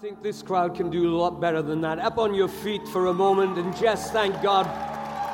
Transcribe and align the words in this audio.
think 0.00 0.22
this 0.22 0.42
crowd 0.42 0.76
can 0.76 0.90
do 0.90 1.12
a 1.12 1.16
lot 1.16 1.40
better 1.40 1.60
than 1.60 1.80
that. 1.80 1.98
Up 1.98 2.18
on 2.18 2.32
your 2.32 2.46
feet 2.46 2.86
for 2.86 3.06
a 3.06 3.12
moment 3.12 3.58
and 3.58 3.76
just 3.76 4.12
thank 4.12 4.40
God 4.40 4.64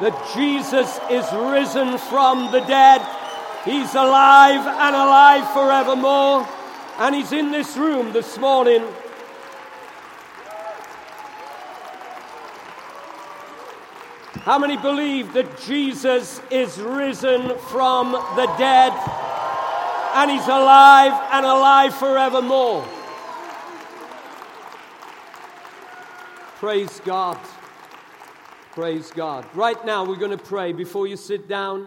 that 0.00 0.32
Jesus 0.34 0.98
is 1.10 1.30
risen 1.34 1.98
from 1.98 2.50
the 2.50 2.60
dead. 2.60 3.02
He's 3.66 3.94
alive 3.94 4.66
and 4.66 4.96
alive 4.96 5.52
forevermore. 5.52 6.48
And 6.98 7.14
He's 7.14 7.32
in 7.32 7.50
this 7.50 7.76
room 7.76 8.14
this 8.14 8.38
morning. 8.38 8.82
How 14.44 14.58
many 14.58 14.78
believe 14.78 15.34
that 15.34 15.60
Jesus 15.60 16.40
is 16.50 16.78
risen 16.78 17.58
from 17.68 18.12
the 18.12 18.46
dead 18.56 18.94
and 20.14 20.30
He's 20.30 20.48
alive 20.48 21.12
and 21.32 21.44
alive 21.44 21.94
forevermore? 21.94 23.03
Praise 26.64 26.98
God. 27.04 27.38
Praise 28.72 29.10
God. 29.10 29.44
Right 29.54 29.84
now, 29.84 30.02
we're 30.02 30.16
going 30.16 30.30
to 30.30 30.42
pray 30.42 30.72
before 30.72 31.06
you 31.06 31.14
sit 31.14 31.46
down. 31.46 31.86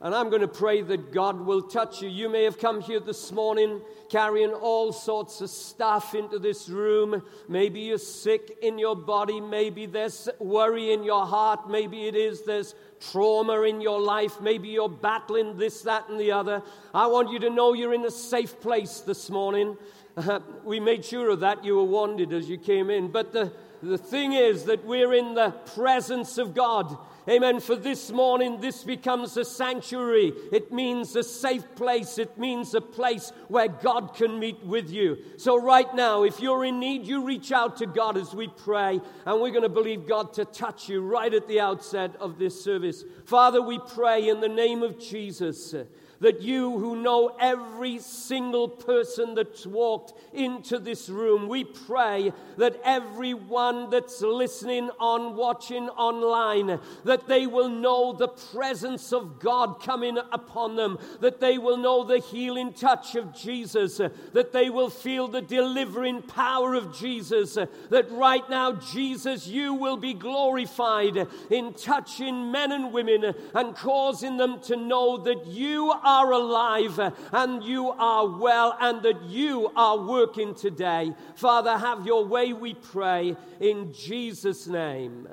And 0.00 0.14
I'm 0.14 0.30
going 0.30 0.40
to 0.40 0.48
pray 0.48 0.80
that 0.80 1.12
God 1.12 1.38
will 1.38 1.60
touch 1.60 2.00
you. 2.00 2.08
You 2.08 2.30
may 2.30 2.44
have 2.44 2.58
come 2.58 2.80
here 2.80 2.98
this 2.98 3.30
morning 3.30 3.82
carrying 4.08 4.52
all 4.52 4.90
sorts 4.90 5.42
of 5.42 5.50
stuff 5.50 6.14
into 6.14 6.38
this 6.38 6.70
room. 6.70 7.22
Maybe 7.46 7.80
you're 7.80 7.98
sick 7.98 8.56
in 8.62 8.78
your 8.78 8.96
body. 8.96 9.38
Maybe 9.38 9.84
there's 9.84 10.30
worry 10.38 10.94
in 10.94 11.02
your 11.02 11.26
heart. 11.26 11.68
Maybe 11.68 12.06
it 12.06 12.16
is 12.16 12.42
there's 12.42 12.74
trauma 12.98 13.60
in 13.64 13.82
your 13.82 14.00
life. 14.00 14.40
Maybe 14.40 14.68
you're 14.68 14.88
battling 14.88 15.58
this, 15.58 15.82
that, 15.82 16.08
and 16.08 16.18
the 16.18 16.32
other. 16.32 16.62
I 16.94 17.06
want 17.08 17.30
you 17.30 17.38
to 17.40 17.50
know 17.50 17.74
you're 17.74 17.92
in 17.92 18.06
a 18.06 18.10
safe 18.10 18.62
place 18.62 19.00
this 19.00 19.28
morning. 19.28 19.76
We 20.64 20.80
made 20.80 21.04
sure 21.04 21.28
of 21.28 21.40
that. 21.40 21.62
You 21.62 21.76
were 21.76 21.84
wanted 21.84 22.32
as 22.32 22.48
you 22.48 22.56
came 22.56 22.88
in. 22.88 23.08
But 23.08 23.34
the 23.34 23.52
the 23.86 23.98
thing 23.98 24.32
is 24.32 24.64
that 24.64 24.84
we're 24.84 25.14
in 25.14 25.34
the 25.34 25.50
presence 25.74 26.38
of 26.38 26.54
God. 26.54 26.96
Amen. 27.28 27.58
For 27.60 27.74
this 27.74 28.12
morning, 28.12 28.60
this 28.60 28.84
becomes 28.84 29.36
a 29.36 29.44
sanctuary. 29.44 30.32
It 30.52 30.72
means 30.72 31.16
a 31.16 31.24
safe 31.24 31.64
place. 31.74 32.18
It 32.18 32.38
means 32.38 32.74
a 32.74 32.80
place 32.80 33.32
where 33.48 33.66
God 33.66 34.14
can 34.14 34.38
meet 34.38 34.62
with 34.64 34.90
you. 34.90 35.18
So, 35.36 35.60
right 35.60 35.92
now, 35.94 36.22
if 36.22 36.38
you're 36.38 36.64
in 36.64 36.78
need, 36.78 37.04
you 37.04 37.24
reach 37.24 37.50
out 37.50 37.78
to 37.78 37.86
God 37.86 38.16
as 38.16 38.32
we 38.32 38.46
pray. 38.46 39.00
And 39.24 39.40
we're 39.40 39.50
going 39.50 39.62
to 39.62 39.68
believe 39.68 40.06
God 40.06 40.34
to 40.34 40.44
touch 40.44 40.88
you 40.88 41.00
right 41.00 41.34
at 41.34 41.48
the 41.48 41.60
outset 41.60 42.14
of 42.20 42.38
this 42.38 42.62
service. 42.62 43.04
Father, 43.24 43.60
we 43.60 43.80
pray 43.94 44.28
in 44.28 44.40
the 44.40 44.48
name 44.48 44.84
of 44.84 45.00
Jesus 45.00 45.74
that 46.20 46.42
you 46.42 46.78
who 46.78 46.96
know 46.96 47.36
every 47.40 47.98
single 47.98 48.68
person 48.68 49.34
that's 49.34 49.66
walked 49.66 50.12
into 50.32 50.78
this 50.78 51.08
room, 51.08 51.48
we 51.48 51.64
pray 51.64 52.32
that 52.56 52.80
everyone 52.84 53.90
that's 53.90 54.20
listening 54.22 54.90
on, 54.98 55.36
watching 55.36 55.88
online, 55.90 56.78
that 57.04 57.26
they 57.26 57.46
will 57.46 57.68
know 57.68 58.12
the 58.12 58.28
presence 58.28 59.12
of 59.12 59.38
God 59.38 59.80
coming 59.82 60.18
upon 60.32 60.76
them, 60.76 60.98
that 61.20 61.40
they 61.40 61.58
will 61.58 61.76
know 61.76 62.04
the 62.04 62.18
healing 62.18 62.72
touch 62.72 63.14
of 63.14 63.34
Jesus, 63.34 63.98
that 63.98 64.52
they 64.52 64.70
will 64.70 64.90
feel 64.90 65.28
the 65.28 65.42
delivering 65.42 66.22
power 66.22 66.74
of 66.74 66.96
Jesus, 66.96 67.54
that 67.54 68.10
right 68.10 68.48
now, 68.48 68.72
Jesus, 68.72 69.46
you 69.46 69.74
will 69.74 69.96
be 69.96 70.14
glorified 70.14 71.26
in 71.50 71.74
touching 71.74 72.50
men 72.50 72.72
and 72.72 72.92
women 72.92 73.34
and 73.54 73.74
causing 73.74 74.36
them 74.36 74.60
to 74.62 74.76
know 74.76 75.18
that 75.18 75.46
you 75.46 75.92
are 76.06 76.30
alive 76.30 77.00
and 77.32 77.64
you 77.64 77.90
are 77.90 78.38
well 78.38 78.76
and 78.80 79.02
that 79.02 79.24
you 79.24 79.70
are 79.74 79.98
working 79.98 80.54
today. 80.54 81.12
Father, 81.34 81.76
have 81.76 82.06
your 82.06 82.24
way, 82.24 82.52
we 82.52 82.74
pray, 82.74 83.36
in 83.60 83.92
Jesus' 83.92 84.68
name. 84.68 85.26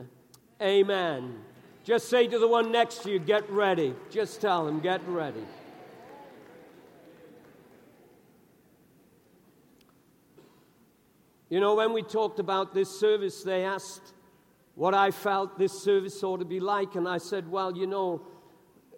Amen. 0.60 1.36
Just 1.84 2.10
say 2.10 2.28
to 2.28 2.40
the 2.40 2.48
one 2.48 2.72
next 2.72 3.04
to 3.04 3.12
you, 3.12 3.20
get 3.20 3.48
ready. 3.52 3.94
Just 4.10 4.42
tell 4.42 4.68
him, 4.68 4.80
get 4.80 5.08
ready. 5.08 5.46
You 11.50 11.60
know, 11.60 11.76
when 11.76 11.94
we 11.94 12.02
talked 12.02 12.40
about 12.40 12.74
this 12.74 12.90
service, 12.90 13.44
they 13.44 13.64
asked 13.64 14.14
what 14.74 14.96
I 14.96 15.12
felt 15.12 15.60
this 15.60 15.84
service 15.84 16.24
ought 16.24 16.38
to 16.38 16.46
be 16.46 16.60
like. 16.60 16.96
And 16.96 17.08
I 17.08 17.20
said, 17.20 17.48
well, 17.48 17.78
you 17.78 17.86
know, 17.86 18.26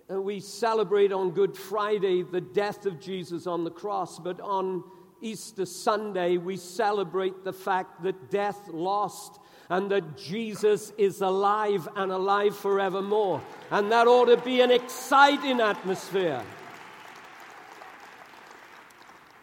we 0.08 0.40
celebrate 0.40 1.12
on 1.12 1.32
Good 1.32 1.58
Friday 1.58 2.22
the 2.22 2.42
death 2.42 2.86
of 2.86 3.00
Jesus 3.00 3.48
on 3.48 3.64
the 3.64 3.72
cross, 3.72 4.20
but 4.20 4.40
on 4.40 4.84
Easter 5.22 5.66
Sunday 5.66 6.38
we 6.38 6.58
celebrate 6.58 7.44
the 7.44 7.54
fact 7.54 8.04
that 8.04 8.30
death 8.30 8.68
lost 8.68 9.40
and 9.70 9.90
that 9.90 10.16
Jesus 10.16 10.94
is 10.98 11.22
alive 11.22 11.88
and 11.96 12.12
alive 12.12 12.56
forevermore. 12.56 13.42
And 13.72 13.92
that 13.92 14.06
ought 14.06 14.26
to 14.26 14.38
be 14.38 14.62
an 14.62 14.70
exciting 14.70 15.60
atmosphere. 15.60 16.44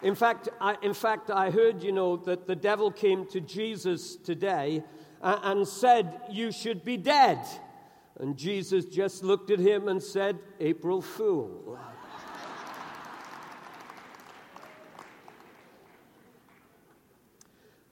In 0.01 0.15
fact, 0.15 0.49
I, 0.61 0.77
in 0.83 0.95
fact, 0.95 1.31
I 1.31 1.51
heard, 1.51 1.83
you 1.83 1.93
know, 1.93 2.17
that 2.19 2.47
the 2.47 2.57
devil 2.57 2.91
came 2.91 3.27
to 3.27 3.41
Jesus 3.41 4.17
today 4.17 4.83
uh, 5.21 5.39
and 5.43 5.67
said, 5.67 6.21
You 6.31 6.51
should 6.51 6.85
be 6.85 6.97
dead. 6.97 7.41
And 8.23 8.37
Jesus 8.37 8.85
just 8.85 9.25
looked 9.25 9.51
at 9.51 9.59
him 9.59 9.89
and 9.89 10.01
said, 10.01 10.39
April 10.61 11.03
Fool. 11.03 11.77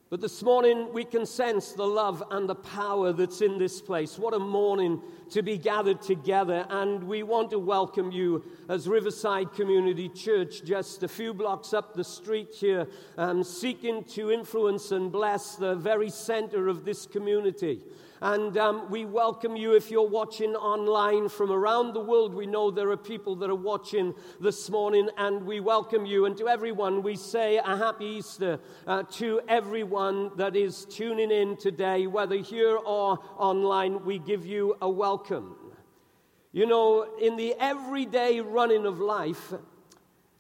But 0.09 0.21
this 0.21 0.41
morning 0.45 0.93
we 0.93 1.03
can 1.03 1.27
sense 1.27 1.73
the 1.73 1.85
love 1.85 2.23
and 2.31 2.49
the 2.49 2.55
power 2.55 3.13
that's 3.13 3.41
in 3.41 3.59
this 3.59 3.83
place. 3.83 4.21
What 4.21 4.33
a 4.33 4.39
morning 4.39 5.03
to 5.31 5.43
be 5.43 5.59
gathered 5.59 6.01
together. 6.01 6.65
And 6.71 7.03
we 7.03 7.25
want 7.25 7.51
to 7.51 7.59
welcome 7.59 8.13
you 8.13 8.45
as 8.69 8.87
Riverside 8.87 9.53
Community 9.55 10.09
Church, 10.09 10.63
just 10.63 11.03
a 11.03 11.09
few 11.09 11.35
blocks 11.35 11.75
up 11.75 11.95
the 11.95 12.05
street 12.05 12.55
here, 12.55 12.87
um, 13.19 13.43
seeking 13.43 14.05
to 14.05 14.31
influence 14.31 14.93
and 14.93 15.11
bless 15.11 15.57
the 15.57 15.75
very 15.75 16.09
center 16.09 16.69
of 16.69 16.85
this 16.85 17.05
community. 17.05 17.81
And 18.23 18.59
um, 18.59 18.91
we 18.91 19.07
welcome 19.07 19.57
you 19.57 19.73
if 19.73 19.91
you're 19.91 20.07
watching 20.07 20.55
online 20.55 21.31
from 21.31 21.51
around 21.51 21.95
the 21.95 22.01
world. 22.01 22.35
We 22.35 22.45
know 22.45 22.71
there 22.71 22.91
are 22.91 22.97
people 22.99 23.35
that 23.37 23.49
are 23.49 23.55
watching 23.55 24.15
this 24.39 24.69
morning, 24.69 25.09
and 25.17 25.47
we 25.47 25.61
welcome 25.61 26.05
you. 26.05 26.27
And 26.27 26.37
to 26.37 26.47
everyone, 26.47 27.03
we 27.03 27.17
say 27.17 27.57
a 27.57 27.63
happy 27.79 28.05
Easter 28.05 28.61
uh, 28.87 29.05
to 29.13 29.41
everyone 29.49 30.33
that 30.37 30.55
is 30.55 30.85
tuning 30.85 31.31
in 31.31 31.57
today, 31.57 32.07
whether 32.07 32.37
here 32.37 32.77
or 32.77 33.19
online. 33.39 34.05
We 34.05 34.19
give 34.19 34.45
you 34.45 34.77
a 34.83 34.91
welcome. 34.91 35.57
You 36.53 36.67
know, 36.67 37.17
in 37.19 37.37
the 37.37 37.55
everyday 37.59 38.43
running 38.43 38.85
of 38.85 39.01
life, 39.01 39.55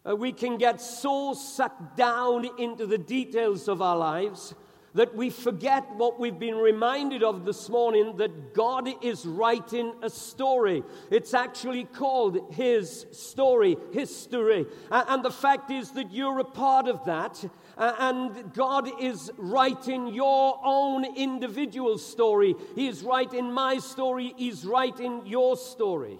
uh, 0.06 0.14
we 0.14 0.32
can 0.32 0.58
get 0.58 0.82
so 0.82 1.32
sucked 1.32 1.96
down 1.96 2.46
into 2.58 2.84
the 2.84 2.98
details 2.98 3.68
of 3.68 3.80
our 3.80 3.96
lives 3.96 4.54
that 4.94 5.14
we 5.14 5.30
forget 5.30 5.94
what 5.96 6.18
we've 6.18 6.38
been 6.38 6.56
reminded 6.56 7.22
of 7.22 7.44
this 7.44 7.68
morning 7.68 8.16
that 8.16 8.54
God 8.54 8.88
is 9.02 9.24
writing 9.24 9.94
a 10.02 10.10
story. 10.10 10.82
It's 11.10 11.34
actually 11.34 11.84
called 11.84 12.52
His 12.52 13.06
story, 13.12 13.76
history. 13.92 14.66
And 14.90 15.24
the 15.24 15.30
fact 15.30 15.70
is 15.70 15.92
that 15.92 16.12
you're 16.12 16.40
a 16.40 16.44
part 16.44 16.88
of 16.88 17.04
that. 17.04 17.44
And 17.76 18.52
God 18.52 18.90
is 19.00 19.30
writing 19.36 20.08
your 20.08 20.60
own 20.62 21.16
individual 21.16 21.98
story. 21.98 22.54
He 22.74 22.88
is 22.88 23.02
writing 23.02 23.52
my 23.52 23.78
story, 23.78 24.34
He's 24.36 24.64
writing 24.64 25.22
your 25.26 25.56
story. 25.56 26.18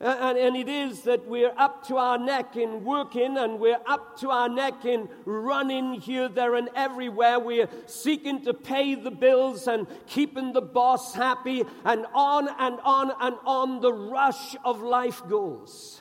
Uh, 0.00 0.16
and, 0.20 0.38
and, 0.38 0.56
it 0.56 0.66
is 0.66 1.02
that 1.02 1.26
we're 1.26 1.52
up 1.58 1.86
to 1.86 1.98
our 1.98 2.16
neck 2.16 2.56
in 2.56 2.82
working 2.84 3.36
and 3.36 3.60
we're 3.60 3.80
up 3.86 4.18
to 4.18 4.30
our 4.30 4.48
neck 4.48 4.86
in 4.86 5.06
running 5.26 5.92
here, 5.92 6.26
there, 6.26 6.54
and 6.54 6.70
everywhere. 6.74 7.38
We're 7.38 7.68
seeking 7.84 8.42
to 8.46 8.54
pay 8.54 8.94
the 8.94 9.10
bills 9.10 9.68
and 9.68 9.86
keeping 10.06 10.54
the 10.54 10.62
boss 10.62 11.14
happy, 11.14 11.64
and 11.84 12.06
on 12.14 12.48
and 12.58 12.78
on 12.82 13.12
and 13.20 13.36
on 13.44 13.80
the 13.82 13.92
rush 13.92 14.56
of 14.64 14.80
life 14.80 15.22
goes 15.28 16.00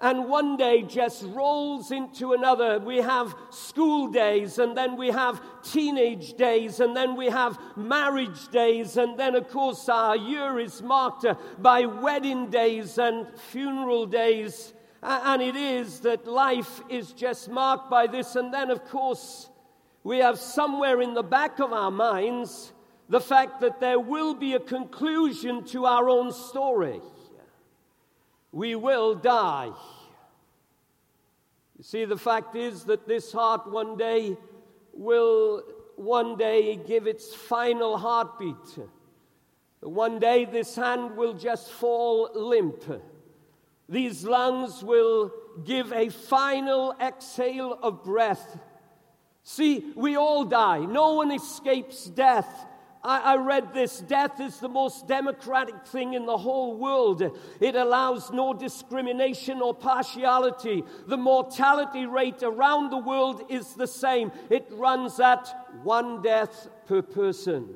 and 0.00 0.28
one 0.28 0.56
day 0.56 0.82
just 0.82 1.24
rolls 1.24 1.90
into 1.90 2.32
another. 2.32 2.78
We 2.78 2.98
have 2.98 3.34
school 3.50 4.08
days, 4.08 4.58
and 4.58 4.76
then 4.76 4.96
we 4.96 5.08
have 5.08 5.40
teenage 5.62 6.34
days, 6.34 6.80
and 6.80 6.96
then 6.96 7.16
we 7.16 7.26
have 7.26 7.58
marriage 7.76 8.48
days, 8.48 8.96
and 8.96 9.18
then, 9.18 9.34
of 9.34 9.48
course, 9.48 9.88
our 9.88 10.16
year 10.16 10.58
is 10.58 10.82
marked 10.82 11.26
by 11.60 11.86
wedding 11.86 12.48
days 12.48 12.98
and 12.98 13.26
funeral 13.50 14.06
days. 14.06 14.72
And 15.02 15.42
it 15.42 15.56
is 15.56 16.00
that 16.00 16.26
life 16.26 16.80
is 16.88 17.12
just 17.12 17.48
marked 17.48 17.90
by 17.90 18.06
this, 18.06 18.36
and 18.36 18.52
then, 18.52 18.70
of 18.70 18.84
course, 18.84 19.48
we 20.04 20.18
have 20.18 20.38
somewhere 20.38 21.00
in 21.00 21.14
the 21.14 21.22
back 21.22 21.58
of 21.58 21.72
our 21.72 21.90
minds 21.90 22.72
the 23.08 23.20
fact 23.20 23.60
that 23.60 23.80
there 23.80 23.98
will 23.98 24.34
be 24.34 24.54
a 24.54 24.60
conclusion 24.60 25.64
to 25.64 25.86
our 25.86 26.08
own 26.08 26.30
story 26.30 27.00
we 28.52 28.74
will 28.74 29.14
die. 29.14 29.70
You 31.76 31.84
see, 31.84 32.04
the 32.04 32.16
fact 32.16 32.56
is 32.56 32.84
that 32.84 33.06
this 33.06 33.32
heart 33.32 33.70
one 33.70 33.96
day 33.96 34.36
will 34.92 35.62
one 35.96 36.36
day 36.36 36.76
give 36.76 37.06
its 37.06 37.34
final 37.34 37.96
heartbeat. 37.98 38.78
One 39.80 40.18
day 40.18 40.44
this 40.44 40.74
hand 40.74 41.16
will 41.16 41.34
just 41.34 41.70
fall 41.70 42.30
limp. 42.34 42.84
These 43.88 44.24
lungs 44.24 44.82
will 44.82 45.32
give 45.64 45.92
a 45.92 46.08
final 46.08 46.94
exhale 47.00 47.78
of 47.82 48.04
breath. 48.04 48.58
See, 49.42 49.92
we 49.94 50.16
all 50.16 50.44
die. 50.44 50.80
No 50.80 51.14
one 51.14 51.32
escapes 51.32 52.04
death. 52.04 52.66
I, 53.04 53.36
read 53.36 53.72
this 53.72 54.00
death 54.00 54.40
is 54.40 54.58
the 54.58 54.68
most 54.68 55.06
democratic 55.06 55.86
thing 55.86 56.14
in 56.14 56.26
the 56.26 56.36
whole 56.36 56.76
world. 56.76 57.22
It 57.60 57.74
allows 57.74 58.30
no 58.30 58.52
discrimination 58.52 59.62
or 59.62 59.74
partiality. 59.74 60.84
The 61.06 61.16
mortality 61.16 62.06
rate 62.06 62.42
around 62.42 62.90
the 62.90 62.98
world 62.98 63.42
is 63.48 63.74
the 63.74 63.86
same, 63.86 64.32
it 64.50 64.66
runs 64.72 65.20
at 65.20 65.48
one 65.82 66.22
death 66.22 66.68
per 66.86 67.02
person. 67.02 67.68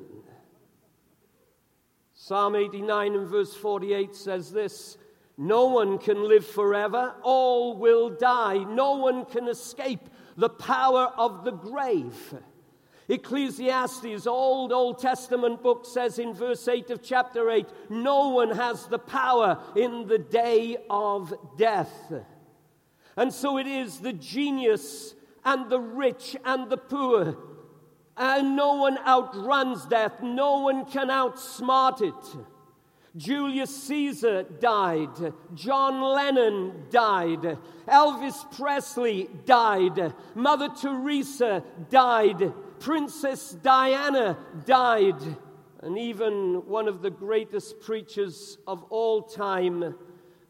Psalm 2.13 2.55
89 2.55 3.15
and 3.15 3.27
verse 3.27 3.53
48 3.55 4.15
says 4.15 4.51
this 4.51 4.97
No 5.37 5.65
one 5.65 5.97
can 5.97 6.27
live 6.27 6.45
forever, 6.45 7.15
all 7.21 7.77
will 7.77 8.09
die. 8.09 8.57
No 8.57 8.95
one 8.95 9.25
can 9.25 9.47
escape 9.47 10.09
the 10.37 10.49
power 10.49 11.11
of 11.17 11.43
the 11.43 11.51
grave. 11.51 12.35
Ecclesiastes, 13.09 14.27
old 14.27 14.71
Old 14.71 14.99
Testament 14.99 15.61
book, 15.61 15.85
says 15.85 16.19
in 16.19 16.33
verse 16.33 16.67
8 16.67 16.89
of 16.91 17.03
chapter 17.03 17.49
8 17.49 17.67
no 17.89 18.29
one 18.29 18.51
has 18.51 18.87
the 18.87 18.99
power 18.99 19.59
in 19.75 20.07
the 20.07 20.19
day 20.19 20.77
of 20.89 21.33
death. 21.57 22.13
And 23.15 23.33
so 23.33 23.57
it 23.57 23.67
is 23.67 23.99
the 23.99 24.13
genius 24.13 25.15
and 25.45 25.69
the 25.69 25.79
rich 25.79 26.35
and 26.45 26.69
the 26.69 26.77
poor. 26.77 27.37
And 28.15 28.55
no 28.55 28.75
one 28.75 28.97
outruns 28.99 29.85
death, 29.85 30.21
no 30.21 30.59
one 30.59 30.85
can 30.85 31.07
outsmart 31.09 32.01
it. 32.01 32.45
Julius 33.15 33.83
Caesar 33.83 34.43
died. 34.43 35.33
John 35.53 36.01
Lennon 36.01 36.85
died. 36.89 37.59
Elvis 37.87 38.57
Presley 38.57 39.29
died. 39.45 40.13
Mother 40.33 40.69
Teresa 40.69 41.63
died. 41.91 42.51
Princess 42.83 43.51
Diana 43.63 44.37
died. 44.65 45.15
And 45.79 45.97
even 45.97 46.67
one 46.67 46.89
of 46.89 47.01
the 47.01 47.09
greatest 47.09 47.79
preachers 47.79 48.57
of 48.67 48.83
all 48.89 49.21
time, 49.21 49.95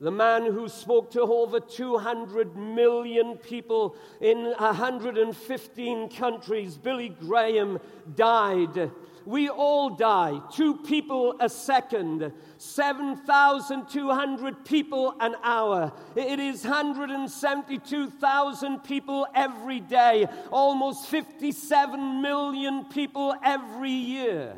the 0.02 0.10
man 0.10 0.46
who 0.46 0.68
spoke 0.68 1.12
to 1.12 1.22
over 1.22 1.60
200 1.60 2.56
million 2.56 3.38
people 3.38 3.96
in 4.20 4.46
115 4.46 6.10
countries, 6.10 6.76
Billy 6.76 7.10
Graham, 7.10 7.80
died. 8.16 8.90
We 9.26 9.50
all 9.50 9.92
die, 9.92 10.42
two 10.52 10.78
people 10.78 11.36
a 11.40 11.48
second, 11.48 12.34
7,200 12.63 14.65
people 14.65 15.13
an 15.19 15.36
hour. 15.44 15.92
It 16.15 16.39
is 16.39 16.63
172,000 16.63 18.80
people 18.80 19.27
every 19.36 19.81
day, 19.81 20.27
almost 20.51 21.07
57 21.07 22.21
million 22.21 22.86
people 22.86 23.36
every 23.44 23.92
year. 23.92 24.56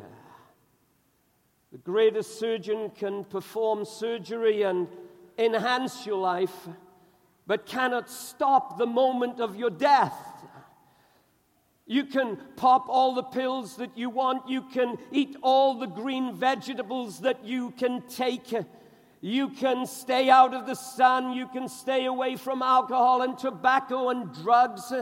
The 1.72 1.78
greatest 1.78 2.38
surgeon 2.38 2.90
can 2.90 3.24
perform 3.24 3.84
surgery 3.84 4.62
and 4.62 4.86
enhance 5.36 6.06
your 6.06 6.18
life, 6.18 6.68
but 7.46 7.66
cannot 7.66 8.08
stop 8.08 8.78
the 8.78 8.86
moment 8.86 9.40
of 9.40 9.56
your 9.56 9.70
death. 9.70 10.35
You 11.86 12.04
can 12.04 12.38
pop 12.56 12.86
all 12.88 13.14
the 13.14 13.22
pills 13.22 13.76
that 13.76 13.96
you 13.96 14.10
want. 14.10 14.48
You 14.48 14.62
can 14.62 14.98
eat 15.12 15.36
all 15.40 15.78
the 15.78 15.86
green 15.86 16.34
vegetables 16.34 17.20
that 17.20 17.44
you 17.44 17.70
can 17.72 18.02
take. 18.08 18.52
You 19.20 19.50
can 19.50 19.86
stay 19.86 20.28
out 20.28 20.52
of 20.52 20.66
the 20.66 20.74
sun. 20.74 21.32
You 21.32 21.46
can 21.46 21.68
stay 21.68 22.06
away 22.06 22.36
from 22.36 22.60
alcohol 22.60 23.22
and 23.22 23.38
tobacco 23.38 24.08
and 24.08 24.34
drugs. 24.34 24.92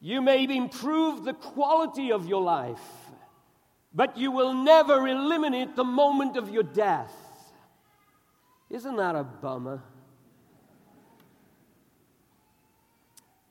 You 0.00 0.22
may 0.22 0.44
improve 0.44 1.24
the 1.24 1.34
quality 1.34 2.12
of 2.12 2.26
your 2.26 2.42
life, 2.42 2.80
but 3.92 4.16
you 4.16 4.30
will 4.30 4.54
never 4.54 5.06
eliminate 5.06 5.76
the 5.76 5.84
moment 5.84 6.38
of 6.38 6.48
your 6.48 6.62
death. 6.62 7.12
Isn't 8.70 8.96
that 8.96 9.16
a 9.16 9.24
bummer? 9.24 9.82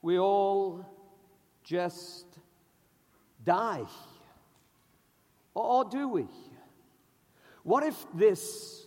We 0.02 0.18
all 0.18 0.84
just 1.68 2.24
die? 3.44 3.84
Or 5.54 5.84
do 5.84 6.08
we? 6.08 6.26
What 7.62 7.84
if 7.84 8.06
this 8.14 8.86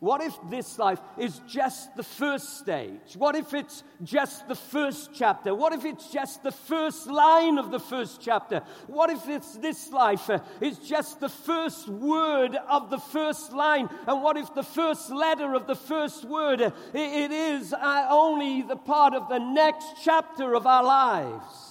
what 0.00 0.22
if 0.22 0.36
this 0.48 0.78
life 0.78 1.00
is 1.18 1.40
just 1.48 1.96
the 1.96 2.04
first 2.04 2.58
stage? 2.58 3.16
What 3.16 3.34
if 3.34 3.52
it's 3.52 3.82
just 4.04 4.46
the 4.46 4.54
first 4.54 5.10
chapter? 5.12 5.52
What 5.52 5.72
if 5.72 5.84
it's 5.84 6.12
just 6.12 6.44
the 6.44 6.52
first 6.52 7.08
line 7.08 7.58
of 7.58 7.72
the 7.72 7.80
first 7.80 8.20
chapter? 8.20 8.62
What 8.86 9.10
if 9.10 9.28
it's 9.28 9.56
this 9.56 9.90
life 9.90 10.30
uh, 10.30 10.38
is 10.60 10.78
just 10.78 11.18
the 11.18 11.28
first 11.28 11.88
word 11.88 12.56
of 12.68 12.90
the 12.90 12.98
first 12.98 13.52
line? 13.52 13.88
And 14.06 14.22
what 14.22 14.36
if 14.36 14.54
the 14.54 14.62
first 14.62 15.10
letter 15.10 15.54
of 15.54 15.66
the 15.66 15.74
first 15.74 16.24
word 16.24 16.62
uh, 16.62 16.70
it 16.94 17.32
is 17.32 17.72
uh, 17.72 18.06
only 18.08 18.62
the 18.62 18.76
part 18.76 19.14
of 19.14 19.28
the 19.28 19.38
next 19.38 19.94
chapter 20.04 20.54
of 20.54 20.64
our 20.64 20.84
lives? 20.84 21.67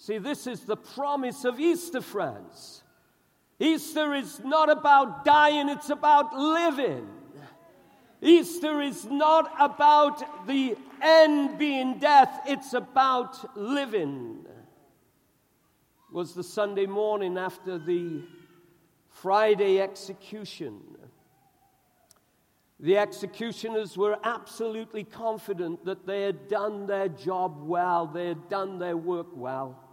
See, 0.00 0.16
this 0.16 0.46
is 0.46 0.60
the 0.60 0.78
promise 0.78 1.44
of 1.44 1.60
Easter, 1.60 2.00
friends. 2.00 2.82
Easter 3.58 4.14
is 4.14 4.40
not 4.42 4.70
about 4.70 5.26
dying, 5.26 5.68
it's 5.68 5.90
about 5.90 6.34
living. 6.34 7.06
Easter 8.22 8.80
is 8.80 9.04
not 9.04 9.52
about 9.60 10.46
the 10.46 10.74
end 11.02 11.58
being 11.58 11.98
death, 11.98 12.40
it's 12.46 12.72
about 12.72 13.54
living. 13.54 14.46
It 14.46 16.14
was 16.14 16.32
the 16.32 16.44
Sunday 16.44 16.86
morning 16.86 17.36
after 17.36 17.76
the 17.76 18.22
Friday 19.10 19.82
execution. 19.82 20.80
The 22.78 22.96
executioners 22.96 23.98
were 23.98 24.16
absolutely 24.24 25.04
confident 25.04 25.84
that 25.84 26.06
they 26.06 26.22
had 26.22 26.48
done 26.48 26.86
their 26.86 27.10
job 27.10 27.62
well, 27.64 28.06
they 28.06 28.28
had 28.28 28.48
done 28.48 28.78
their 28.78 28.96
work 28.96 29.26
well. 29.34 29.88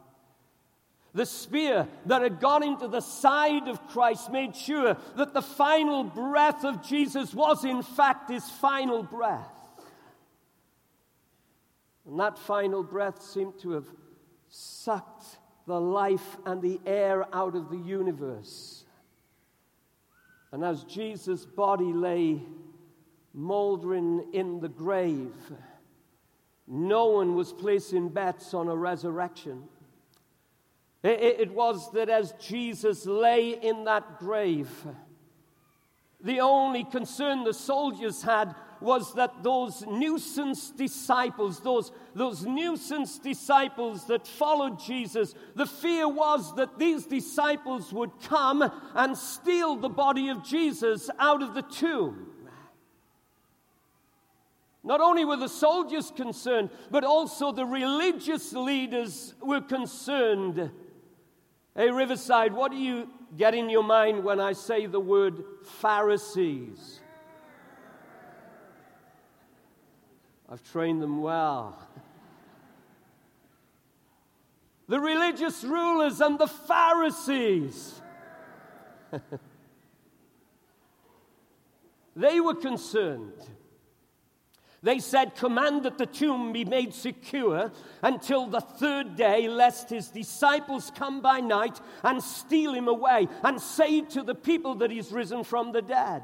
The 1.18 1.26
spear 1.26 1.88
that 2.06 2.22
had 2.22 2.40
gone 2.40 2.62
into 2.62 2.88
the 2.88 3.02
side 3.02 3.68
of 3.68 3.88
Christ 3.88 4.32
made 4.32 4.56
sure 4.56 4.96
that 5.16 5.34
the 5.34 5.42
final 5.42 6.04
breath 6.04 6.64
of 6.64 6.88
Jesus 6.88 7.34
was, 7.34 7.66
in 7.66 7.82
fact, 7.82 8.30
his 8.30 8.48
final 8.48 9.02
breath. 9.02 9.50
And 12.06 12.20
that 12.20 12.38
final 12.38 12.84
breath 12.84 13.24
seemed 13.24 13.58
to 13.62 13.72
have 13.72 13.88
sucked 14.50 15.40
the 15.66 15.82
life 15.82 16.38
and 16.46 16.62
the 16.62 16.80
air 16.86 17.26
out 17.34 17.56
of 17.56 17.72
the 17.72 17.80
universe. 17.80 18.86
And 20.52 20.64
as 20.64 20.84
Jesus' 20.84 21.48
body 21.48 21.94
lay 21.94 22.44
moldering 23.34 24.24
in 24.34 24.60
the 24.60 24.70
grave, 24.70 25.34
no 26.68 27.08
one 27.08 27.34
was 27.34 27.54
placing 27.54 28.10
bets 28.10 28.54
on 28.54 28.68
a 28.68 28.76
resurrection. 28.76 29.64
It 31.04 31.52
was 31.52 31.92
that 31.92 32.10
as 32.10 32.34
Jesus 32.40 33.06
lay 33.06 33.52
in 33.52 33.84
that 33.86 34.20
grave, 34.20 34.70
the 36.22 36.40
only 36.40 36.84
concern 36.84 37.44
the 37.44 37.54
soldiers 37.54 38.24
had 38.24 38.56
was 38.80 39.14
that 39.16 39.44
those 39.44 39.84
nuisance 39.88 40.72
disciples, 40.72 41.60
those, 41.62 41.92
those 42.14 42.46
nuisance 42.46 43.18
disciples 43.20 44.06
that 44.08 44.28
followed 44.28 44.80
Jesus, 44.80 45.34
the 45.56 45.66
fear 45.66 46.08
was 46.08 46.56
that 46.56 46.78
these 46.78 47.06
disciples 47.06 47.92
would 47.94 48.12
come 48.22 48.70
and 48.94 49.18
steal 49.18 49.76
the 49.76 49.90
body 49.90 50.30
of 50.30 50.44
Jesus 50.44 51.10
out 51.20 51.42
of 51.42 51.54
the 51.54 51.64
tomb. 51.64 52.28
Not 54.84 55.02
only 55.02 55.26
were 55.26 55.38
the 55.38 55.50
soldiers 55.50 56.12
concerned, 56.16 56.70
but 56.90 57.04
also 57.04 57.52
the 57.52 57.66
religious 57.66 58.54
leaders 58.54 59.34
were 59.42 59.62
concerned 59.62 60.72
Hey, 61.78 61.92
Riverside, 61.92 62.54
what 62.54 62.72
do 62.72 62.78
you 62.78 63.08
get 63.38 63.54
in 63.54 63.70
your 63.70 63.84
mind 63.84 64.24
when 64.24 64.40
I 64.40 64.54
say 64.54 64.88
the 64.88 65.00
word 65.00 65.44
Pharisees? 65.64 67.02
I've 70.50 70.64
trained 70.72 71.02
them 71.04 71.22
well. 71.22 71.80
The 74.90 75.02
religious 75.02 75.66
rulers 75.66 76.22
and 76.22 76.40
the 76.40 76.48
Pharisees. 76.48 78.02
they 82.16 82.40
were 82.40 82.56
concerned. 82.56 83.34
They 84.88 85.00
said, 85.00 85.36
Command 85.36 85.84
that 85.84 85.98
the 85.98 86.06
tomb 86.06 86.54
be 86.54 86.64
made 86.64 86.94
secure 86.94 87.74
until 88.02 88.48
the 88.48 88.62
third 88.62 89.18
day, 89.18 89.50
lest 89.50 89.90
his 89.90 90.08
disciples 90.08 90.94
come 90.96 91.20
by 91.20 91.42
night 91.42 91.78
and 92.04 92.24
steal 92.24 92.74
him 92.74 92.88
away 92.88 93.28
and 93.44 93.60
say 93.60 94.00
to 94.00 94.24
the 94.24 94.34
people 94.34 94.76
that 94.76 94.90
he's 94.90 95.12
risen 95.12 95.44
from 95.44 95.74
the 95.74 95.82
dead. 95.82 96.24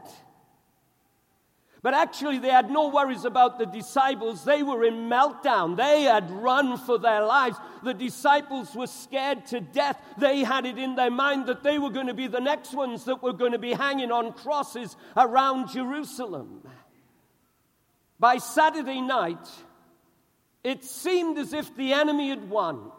But 1.82 1.94
actually, 1.94 2.40
they 2.40 2.52
had 2.52 2.72
no 2.72 2.88
worries 2.88 3.26
about 3.26 3.60
the 3.60 3.66
disciples. 3.66 4.46
They 4.46 4.64
were 4.64 4.86
in 4.86 5.10
meltdown. 5.10 5.76
They 5.76 6.04
had 6.04 6.32
run 6.32 6.78
for 6.78 6.98
their 6.98 7.26
lives. 7.26 7.58
The 7.84 7.94
disciples 7.94 8.74
were 8.74 8.88
scared 8.88 9.46
to 9.48 9.60
death. 9.60 10.02
They 10.18 10.46
had 10.46 10.66
it 10.66 10.78
in 10.78 10.96
their 10.96 11.12
mind 11.12 11.48
that 11.48 11.64
they 11.64 11.80
were 11.80 11.90
going 11.90 12.08
to 12.08 12.14
be 12.14 12.28
the 12.28 12.40
next 12.40 12.74
ones 12.74 13.04
that 13.04 13.22
were 13.22 13.34
going 13.34 13.52
to 13.52 13.60
be 13.60 13.74
hanging 13.74 14.14
on 14.14 14.32
crosses 14.32 14.96
around 15.18 15.68
Jerusalem. 15.68 16.62
By 18.24 18.38
Saturday 18.38 19.02
night, 19.02 19.50
it 20.64 20.86
seemed 20.86 21.38
as 21.38 21.52
if 21.52 21.76
the 21.76 21.92
enemy 21.92 22.30
had 22.30 22.50
won. 22.50 22.90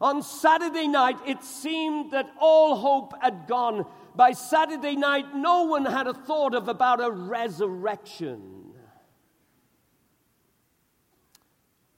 On 0.00 0.22
Saturday 0.22 0.86
night, 0.86 1.18
it 1.26 1.42
seemed 1.42 2.12
that 2.12 2.30
all 2.38 2.76
hope 2.76 3.12
had 3.20 3.48
gone. 3.48 3.84
By 4.14 4.30
Saturday 4.30 4.94
night, 4.94 5.34
no 5.34 5.64
one 5.64 5.84
had 5.84 6.06
a 6.06 6.14
thought 6.14 6.54
of 6.54 6.68
about 6.68 7.02
a 7.02 7.10
resurrection. 7.10 8.72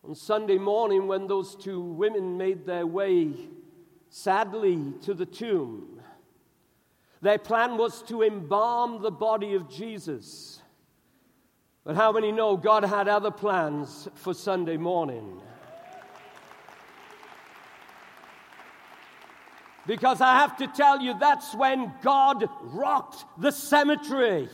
On 0.02 0.14
Sunday 0.14 0.56
morning, 0.56 1.06
when 1.06 1.26
those 1.26 1.54
two 1.56 1.82
women 1.82 2.38
made 2.38 2.64
their 2.64 2.86
way 2.86 3.34
sadly 4.08 4.94
to 5.02 5.12
the 5.12 5.26
tomb, 5.26 6.00
their 7.20 7.36
plan 7.36 7.76
was 7.76 8.02
to 8.04 8.22
embalm 8.22 9.02
the 9.02 9.10
body 9.10 9.52
of 9.52 9.68
Jesus. 9.68 10.53
But 11.84 11.96
how 11.96 12.12
many 12.12 12.32
know 12.32 12.56
God 12.56 12.82
had 12.82 13.08
other 13.08 13.30
plans 13.30 14.08
for 14.14 14.32
Sunday 14.32 14.78
morning? 14.78 15.42
Because 19.86 20.22
I 20.22 20.38
have 20.38 20.56
to 20.58 20.66
tell 20.66 21.02
you, 21.02 21.14
that's 21.18 21.54
when 21.54 21.92
God 22.00 22.48
rocked 22.62 23.26
the 23.36 23.52
cemetery. 23.52 24.48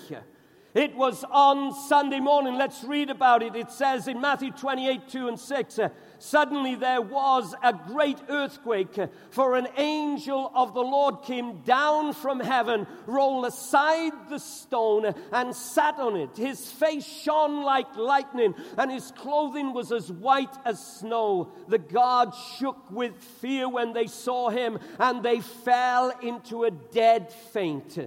It 0.75 0.97
was 0.97 1.25
on 1.31 1.73
Sunday 1.73 2.19
morning. 2.19 2.55
Let's 2.57 2.83
read 2.83 3.11
about 3.11 3.45
it. 3.45 3.55
It 3.55 3.71
says 3.71 4.09
in 4.09 4.21
Matthew 4.21 4.51
28 4.51 5.09
2 5.09 5.29
and 5.29 5.39
6 5.39 5.79
Suddenly 6.21 6.75
there 6.75 7.01
was 7.01 7.55
a 7.63 7.73
great 7.73 8.19
earthquake, 8.29 8.99
uh, 8.99 9.07
for 9.31 9.57
an 9.57 9.69
angel 9.79 10.53
of 10.55 10.75
the 10.75 10.83
Lord 10.83 11.23
came 11.23 11.63
down 11.63 12.13
from 12.13 12.41
heaven, 12.41 12.87
rolled 13.07 13.47
aside 13.47 14.13
the 14.29 14.39
stone, 14.39 15.07
uh, 15.07 15.13
and 15.33 15.57
sat 15.57 15.99
on 15.99 16.17
it. 16.17 16.37
His 16.37 16.71
face 16.71 17.07
shone 17.07 17.63
like 17.65 17.97
lightning, 17.97 18.55
and 18.77 18.91
his 18.91 19.11
clothing 19.13 19.73
was 19.73 19.93
as 19.93 20.13
white 20.13 20.55
as 20.67 20.79
snow. 20.79 21.53
The 21.69 21.79
guards 21.79 22.37
shook 22.59 22.91
with 22.91 23.17
fear 23.41 23.67
when 23.67 23.95
they 23.95 24.07
saw 24.07 24.51
him, 24.51 24.79
and 24.99 25.23
they 25.23 25.41
fell 25.41 26.11
into 26.23 26.65
a 26.65 26.71
dead 26.71 27.33
faint. 27.33 27.99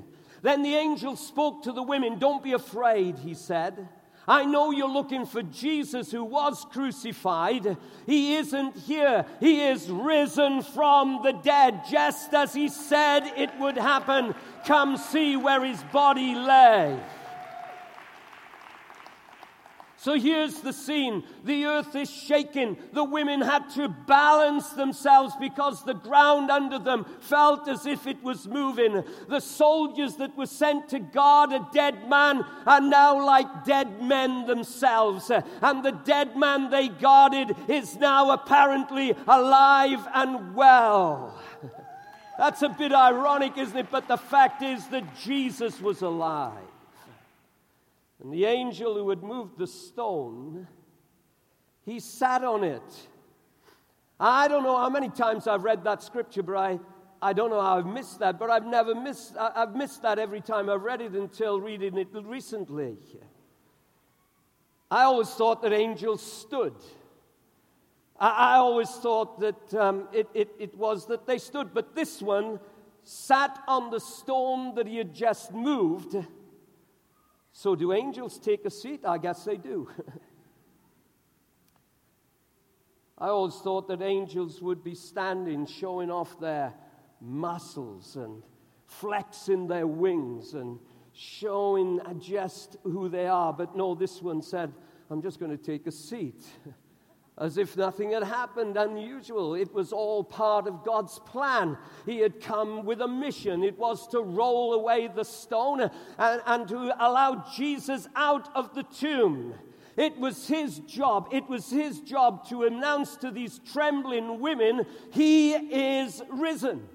Then 0.44 0.62
the 0.62 0.76
angel 0.76 1.16
spoke 1.16 1.64
to 1.64 1.72
the 1.72 1.82
women. 1.82 2.20
Don't 2.20 2.44
be 2.44 2.54
afraid, 2.54 3.18
he 3.18 3.34
said. 3.34 3.90
I 4.28 4.46
know 4.46 4.72
you're 4.72 4.88
looking 4.88 5.26
for 5.26 5.44
Jesus 5.44 6.12
who 6.12 6.24
was 6.24 6.66
crucified. 6.72 7.78
He 8.06 8.36
isn't 8.36 8.78
here. 8.78 9.26
He 9.40 9.62
is 9.62 9.90
risen 9.90 10.62
from 10.62 11.22
the 11.24 11.34
dead, 11.34 11.82
just 11.90 12.34
as 12.34 12.54
he 12.54 12.70
said 12.70 13.26
it 13.36 13.50
would 13.60 13.78
happen. 13.78 14.34
Come 14.66 14.98
see 14.98 15.36
where 15.36 15.64
his 15.64 15.84
body 15.92 16.36
lay. 16.36 16.98
So 20.04 20.20
here's 20.20 20.60
the 20.60 20.74
scene. 20.74 21.24
The 21.46 21.64
earth 21.64 21.96
is 21.96 22.10
shaken. 22.10 22.76
The 22.92 23.06
women 23.06 23.40
had 23.40 23.70
to 23.76 23.88
balance 23.88 24.68
themselves 24.72 25.34
because 25.40 25.86
the 25.86 25.94
ground 25.94 26.52
under 26.52 26.78
them 26.78 27.06
felt 27.22 27.70
as 27.70 27.86
if 27.86 28.06
it 28.06 28.22
was 28.22 28.46
moving. 28.46 29.06
The 29.30 29.40
soldiers 29.40 30.18
that 30.18 30.36
were 30.36 30.46
sent 30.46 30.90
to 30.90 31.00
guard 31.00 31.54
a 31.54 31.66
dead 31.72 32.10
man 32.10 32.44
are 32.68 32.82
now 32.82 33.26
like 33.26 33.64
dead 33.64 34.04
men 34.04 34.46
themselves. 34.46 35.32
And 35.62 35.86
the 35.86 35.98
dead 36.04 36.36
man 36.36 36.70
they 36.70 36.90
guarded 36.90 37.56
is 37.70 37.96
now 37.96 38.32
apparently 38.32 39.16
alive 39.26 40.06
and 40.14 40.54
well. 40.54 41.40
That's 42.38 42.62
a 42.62 42.68
bit 42.68 42.92
ironic, 42.92 43.58
isn't 43.58 43.78
it? 43.78 43.88
But 43.90 44.10
the 44.10 44.18
fact 44.18 44.64
is 44.64 44.86
that 44.88 45.16
Jesus 45.16 45.80
was 45.80 46.02
alive. 46.02 46.73
And 48.24 48.32
the 48.32 48.46
angel 48.46 48.96
who 48.96 49.10
had 49.10 49.22
moved 49.22 49.58
the 49.58 49.68
stone, 49.68 50.68
he 51.86 52.00
sat 52.00 52.44
on 52.44 52.64
it. 52.64 52.82
I 54.18 54.48
don't 54.48 54.64
know 54.64 54.78
how 54.78 54.90
many 54.90 55.10
times 55.10 55.46
I've 55.46 55.66
read 55.66 55.84
that 55.84 56.02
scripture, 56.02 56.42
but 56.42 56.56
I, 56.56 56.80
I 57.22 57.34
don't 57.34 57.50
know 57.50 57.60
how 57.62 57.80
I've 57.80 57.86
missed 57.86 58.20
that, 58.20 58.40
but 58.40 58.50
I've 58.50 58.66
never 58.66 58.96
missed, 58.96 59.36
I've 59.38 59.76
missed 59.76 60.04
that 60.04 60.20
every 60.20 60.40
time 60.40 60.70
I've 60.70 60.84
read 60.84 61.02
it 61.02 61.12
until 61.12 61.60
reading 61.60 61.98
it 61.98 62.08
recently. 62.14 62.96
I 64.90 65.04
always 65.04 65.30
thought 65.30 65.62
that 65.64 65.74
angels 65.74 66.22
stood. 66.22 66.76
I, 68.18 68.54
I 68.54 68.56
always 68.56 68.90
thought 68.90 69.42
that 69.42 69.74
um, 69.74 70.08
it, 70.14 70.30
it, 70.34 70.50
it 70.60 70.78
was 70.78 71.08
that 71.08 71.28
they 71.28 71.40
stood, 71.40 71.74
but 71.74 71.94
this 71.94 72.22
one 72.22 72.62
sat 73.04 73.60
on 73.68 73.90
the 73.90 74.00
stone 74.00 74.76
that 74.76 74.88
he 74.88 74.96
had 74.96 75.14
just 75.14 75.52
moved 75.52 76.16
so, 77.56 77.76
do 77.76 77.94
angels 77.94 78.40
take 78.40 78.66
a 78.66 78.72
seat? 78.72 79.02
I 79.06 79.20
guess 79.20 79.46
they 79.46 79.58
do. 79.58 79.88
I 83.18 83.28
always 83.28 83.54
thought 83.56 83.88
that 83.90 84.02
angels 84.02 84.60
would 84.62 84.84
be 84.84 84.96
standing, 84.96 85.68
showing 85.68 86.10
off 86.10 86.40
their 86.40 86.74
muscles 87.22 88.16
and 88.16 88.42
flexing 88.88 89.68
their 89.68 89.86
wings 89.86 90.56
and 90.56 90.80
showing 91.14 92.02
just 92.18 92.78
who 92.84 93.08
they 93.08 93.28
are. 93.28 93.54
But 93.54 93.78
no, 93.78 93.94
this 93.94 94.20
one 94.20 94.42
said, 94.42 94.74
I'm 95.12 95.22
just 95.22 95.40
going 95.40 95.56
to 95.56 95.64
take 95.64 95.86
a 95.86 95.92
seat. 95.92 96.44
as 97.44 97.58
if 97.58 97.76
nothing 97.76 98.12
had 98.12 98.24
happened 98.24 98.78
unusual. 98.78 99.54
It 99.54 99.74
was 99.74 99.92
all 99.92 100.24
part 100.24 100.66
of 100.66 100.86
God's 100.86 101.20
plan. 101.20 101.78
He 102.06 102.20
had 102.20 102.40
come 102.40 102.86
with 102.86 103.02
a 103.02 103.08
mission. 103.08 103.66
It 103.66 103.78
was 103.78 104.08
to 104.08 104.22
roll 104.22 104.74
away 104.74 105.10
the 105.14 105.26
stone 105.26 105.82
and, 105.82 106.42
and 106.46 106.68
to 106.70 106.78
allow 107.06 107.44
Jesus 107.54 108.08
out 108.16 108.48
of 108.56 108.74
the 108.74 108.84
tomb. 108.84 109.56
It 109.98 110.18
was 110.18 110.48
his 110.48 110.80
job. 110.80 111.28
It 111.34 111.50
was 111.50 111.70
his 111.70 112.00
job 112.00 112.48
to 112.48 112.64
announce 112.64 113.18
to 113.18 113.30
these 113.30 113.60
trembling 113.74 114.40
women, 114.40 114.86
He 115.12 115.52
is 115.52 116.22
risen. 116.30 116.88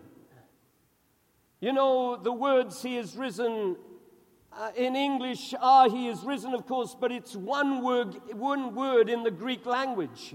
You 1.61 1.75
know, 1.75 2.17
the 2.17 2.33
words 2.33 2.81
He 2.81 2.97
is 2.97 3.19
risen 3.19 3.76
uh, 4.52 4.71
in 4.76 4.97
English, 4.97 5.55
ah, 5.61 5.88
he 5.88 6.09
is 6.09 6.25
risen, 6.25 6.55
of 6.55 6.67
course, 6.67 6.97
but 6.99 7.12
it's 7.12 7.37
one 7.37 7.83
word, 7.83 8.17
one 8.33 8.75
word 8.75 9.09
in 9.09 9.23
the 9.23 9.31
Greek 9.31 9.67
language. 9.67 10.35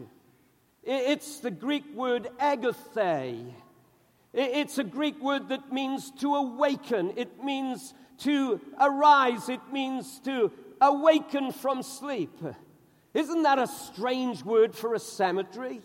It's 0.84 1.40
the 1.40 1.52
Greek 1.52 1.84
word 1.96 2.30
egerthe. 2.40 3.54
It's 4.34 4.78
a 4.78 4.84
Greek 4.84 5.22
word 5.22 5.50
that 5.50 5.72
means 5.72 6.12
to 6.20 6.36
awaken. 6.36 7.14
It 7.16 7.44
means 7.44 7.94
to 8.20 8.60
arise. 8.80 9.48
It 9.48 9.62
means 9.72 10.20
to 10.22 10.52
awaken 10.82 11.52
from 11.52 11.84
sleep. 11.84 12.38
Isn't 13.14 13.44
that 13.44 13.60
a 13.60 13.68
strange 13.68 14.44
word 14.44 14.76
for 14.76 14.94
a 14.94 15.00
cemetery? 15.00 15.82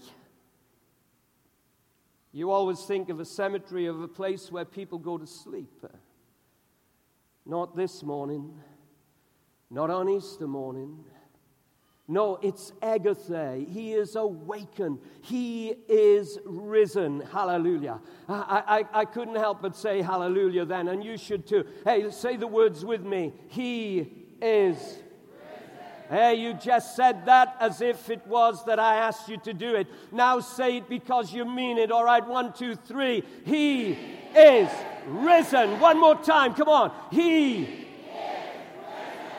You 2.33 2.51
always 2.51 2.81
think 2.85 3.09
of 3.09 3.21
a 3.21 3.25
cemetery 3.25 3.87
of 3.87 4.01
a 4.01 4.09
place 4.09 4.51
where 4.51 4.65
people 4.65 4.99
go 4.99 5.19
to 5.19 5.27
sleep. 5.27 5.85
Not 7.49 7.75
this 7.75 8.03
morning, 8.03 8.53
not 9.71 9.89
on 9.89 10.11
Easter 10.11 10.47
morning. 10.47 11.03
No, 12.07 12.39
it's 12.43 12.73
egerthe. 12.83 13.67
He 13.69 13.95
is 13.95 14.17
awakened. 14.17 14.99
He 15.23 15.69
is 15.89 16.39
risen. 16.45 17.21
Hallelujah. 17.21 18.01
I, 18.29 18.85
I, 18.93 19.01
I 19.01 19.05
couldn't 19.07 19.37
help 19.37 19.63
but 19.63 19.75
say 19.75 20.03
hallelujah 20.03 20.67
then, 20.67 20.89
and 20.89 21.03
you 21.03 21.17
should 21.17 21.47
too. 21.47 21.65
Hey, 21.85 22.11
say 22.11 22.37
the 22.37 22.47
words 22.47 22.85
with 22.85 23.03
me. 23.03 23.33
He 23.49 24.13
is 24.43 24.99
Hey, 26.11 26.37
you 26.37 26.55
just 26.55 26.97
said 26.97 27.27
that 27.27 27.55
as 27.61 27.83
if 27.83 28.09
it 28.09 28.27
was 28.27 28.65
that 28.65 28.79
I 28.79 28.97
asked 28.97 29.29
you 29.29 29.37
to 29.41 29.53
do 29.53 29.75
it. 29.75 29.87
Now 30.11 30.41
say 30.41 30.79
it 30.79 30.89
because 30.89 31.35
you 31.35 31.45
mean 31.45 31.77
it. 31.77 31.93
All 31.93 32.05
right, 32.05 32.27
one, 32.27 32.55
two, 32.55 32.77
three. 32.77 33.23
He 33.45 33.93
is 34.35 34.71
risen. 35.09 35.81
One 35.81 36.01
more 36.01 36.17
time. 36.17 36.55
Come 36.55 36.69
on. 36.69 36.93
He. 37.11 37.87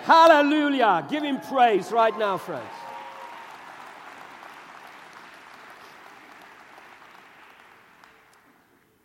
Hallelujah. 0.03 1.05
Give 1.09 1.23
him 1.23 1.39
praise 1.39 1.91
right 1.91 2.17
now, 2.17 2.38
friends. 2.38 2.65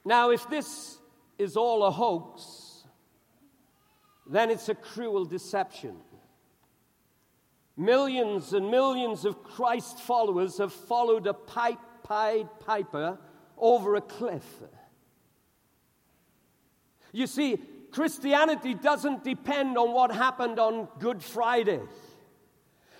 Now, 0.04 0.30
if 0.30 0.48
this 0.50 0.98
is 1.38 1.56
all 1.56 1.84
a 1.84 1.90
hoax, 1.90 2.84
then 4.26 4.50
it's 4.50 4.68
a 4.68 4.74
cruel 4.74 5.24
deception. 5.24 5.96
Millions 7.76 8.52
and 8.52 8.70
millions 8.70 9.24
of 9.24 9.42
Christ 9.42 9.98
followers 10.00 10.58
have 10.58 10.72
followed 10.72 11.26
a 11.26 11.34
pipe 11.34 11.78
Pied 12.04 12.48
Piper 12.60 13.18
over 13.56 13.96
a 13.96 14.00
cliff. 14.00 14.44
You 17.14 17.28
see, 17.28 17.58
Christianity 17.92 18.74
doesn't 18.74 19.22
depend 19.22 19.78
on 19.78 19.92
what 19.92 20.10
happened 20.10 20.58
on 20.58 20.88
Good 20.98 21.22
Friday. 21.22 21.80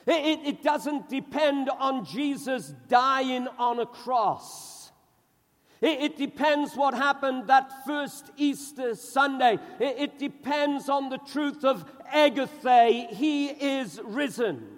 It, 0.06 0.40
it, 0.47 0.62
doesn't 0.62 1.09
depend 1.09 1.68
on 1.68 2.04
Jesus 2.04 2.73
dying 2.88 3.49
on 3.59 3.80
a 3.80 3.87
cross. 3.87 4.92
It, 5.80 6.00
it 6.00 6.16
depends 6.16 6.76
what 6.76 6.94
happened 6.94 7.49
that 7.49 7.85
first 7.85 8.30
Easter 8.37 8.94
Sunday. 8.94 9.59
It, 9.80 9.97
it 9.99 10.18
depends 10.18 10.88
on 10.88 11.09
the 11.09 11.18
truth 11.18 11.64
of 11.64 11.85
Egerthe. 12.14 13.09
He 13.11 13.49
is 13.49 14.00
risen. 14.04 14.74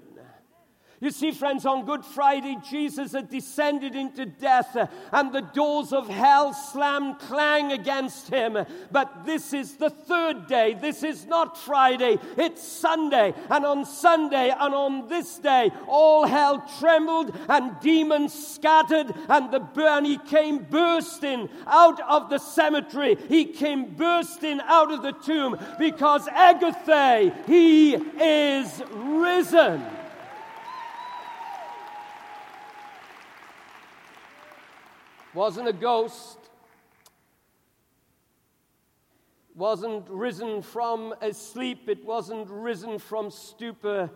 You 0.99 1.11
see, 1.11 1.31
friends, 1.31 1.67
on 1.67 1.85
Good 1.85 2.07
Friday, 2.07 2.57
Jesus 2.69 3.13
had 3.13 3.29
descended 3.29 3.95
into 3.95 4.25
death 4.25 4.75
uh, 4.75 4.87
and 5.13 5.31
the 5.31 5.43
doors 5.43 5.93
of 5.93 6.09
hell 6.09 6.55
slammed 6.55 7.19
clang 7.19 7.71
against 7.73 8.29
him. 8.29 8.57
But 8.91 9.27
this 9.27 9.53
is 9.53 9.75
the 9.77 9.91
third 9.91 10.47
day. 10.47 10.73
This 10.73 11.03
is 11.03 11.27
not 11.27 11.59
Friday, 11.59 12.19
it's 12.39 12.67
Sunday. 12.67 13.35
And 13.51 13.67
on 13.67 13.85
Sunday 13.85 14.49
and 14.49 14.75
on 14.75 15.09
this 15.09 15.37
day, 15.39 15.71
all 15.87 16.27
hell 16.27 16.67
trembled 16.79 17.37
and 17.49 17.79
demons 17.81 18.33
scattered, 18.33 19.13
and 19.29 19.53
the 19.53 19.61
burn, 19.61 20.07
he 20.07 20.17
came 20.17 20.65
bursting 20.65 21.51
out 21.67 22.01
of 22.09 22.31
the 22.31 22.39
cemetery. 22.39 23.19
He 23.29 23.45
came 23.45 23.95
bursting 23.95 24.61
out 24.65 24.91
of 24.91 25.03
the 25.03 25.13
tomb 25.13 25.59
because 25.79 26.27
Egerthe, 26.29 27.47
he 27.47 27.95
is 27.95 28.83
risen. 28.95 29.85
Wasn't 35.37 35.69
a 35.69 35.73
ghost, 35.73 36.39
wasn't 39.55 40.09
risen 40.09 40.63
from 40.63 41.15
a 41.21 41.35
sleep, 41.35 41.91
it 41.91 42.03
wasn't 42.07 42.49
risen 42.49 42.99
from 42.99 43.31
stupor, 43.31 44.11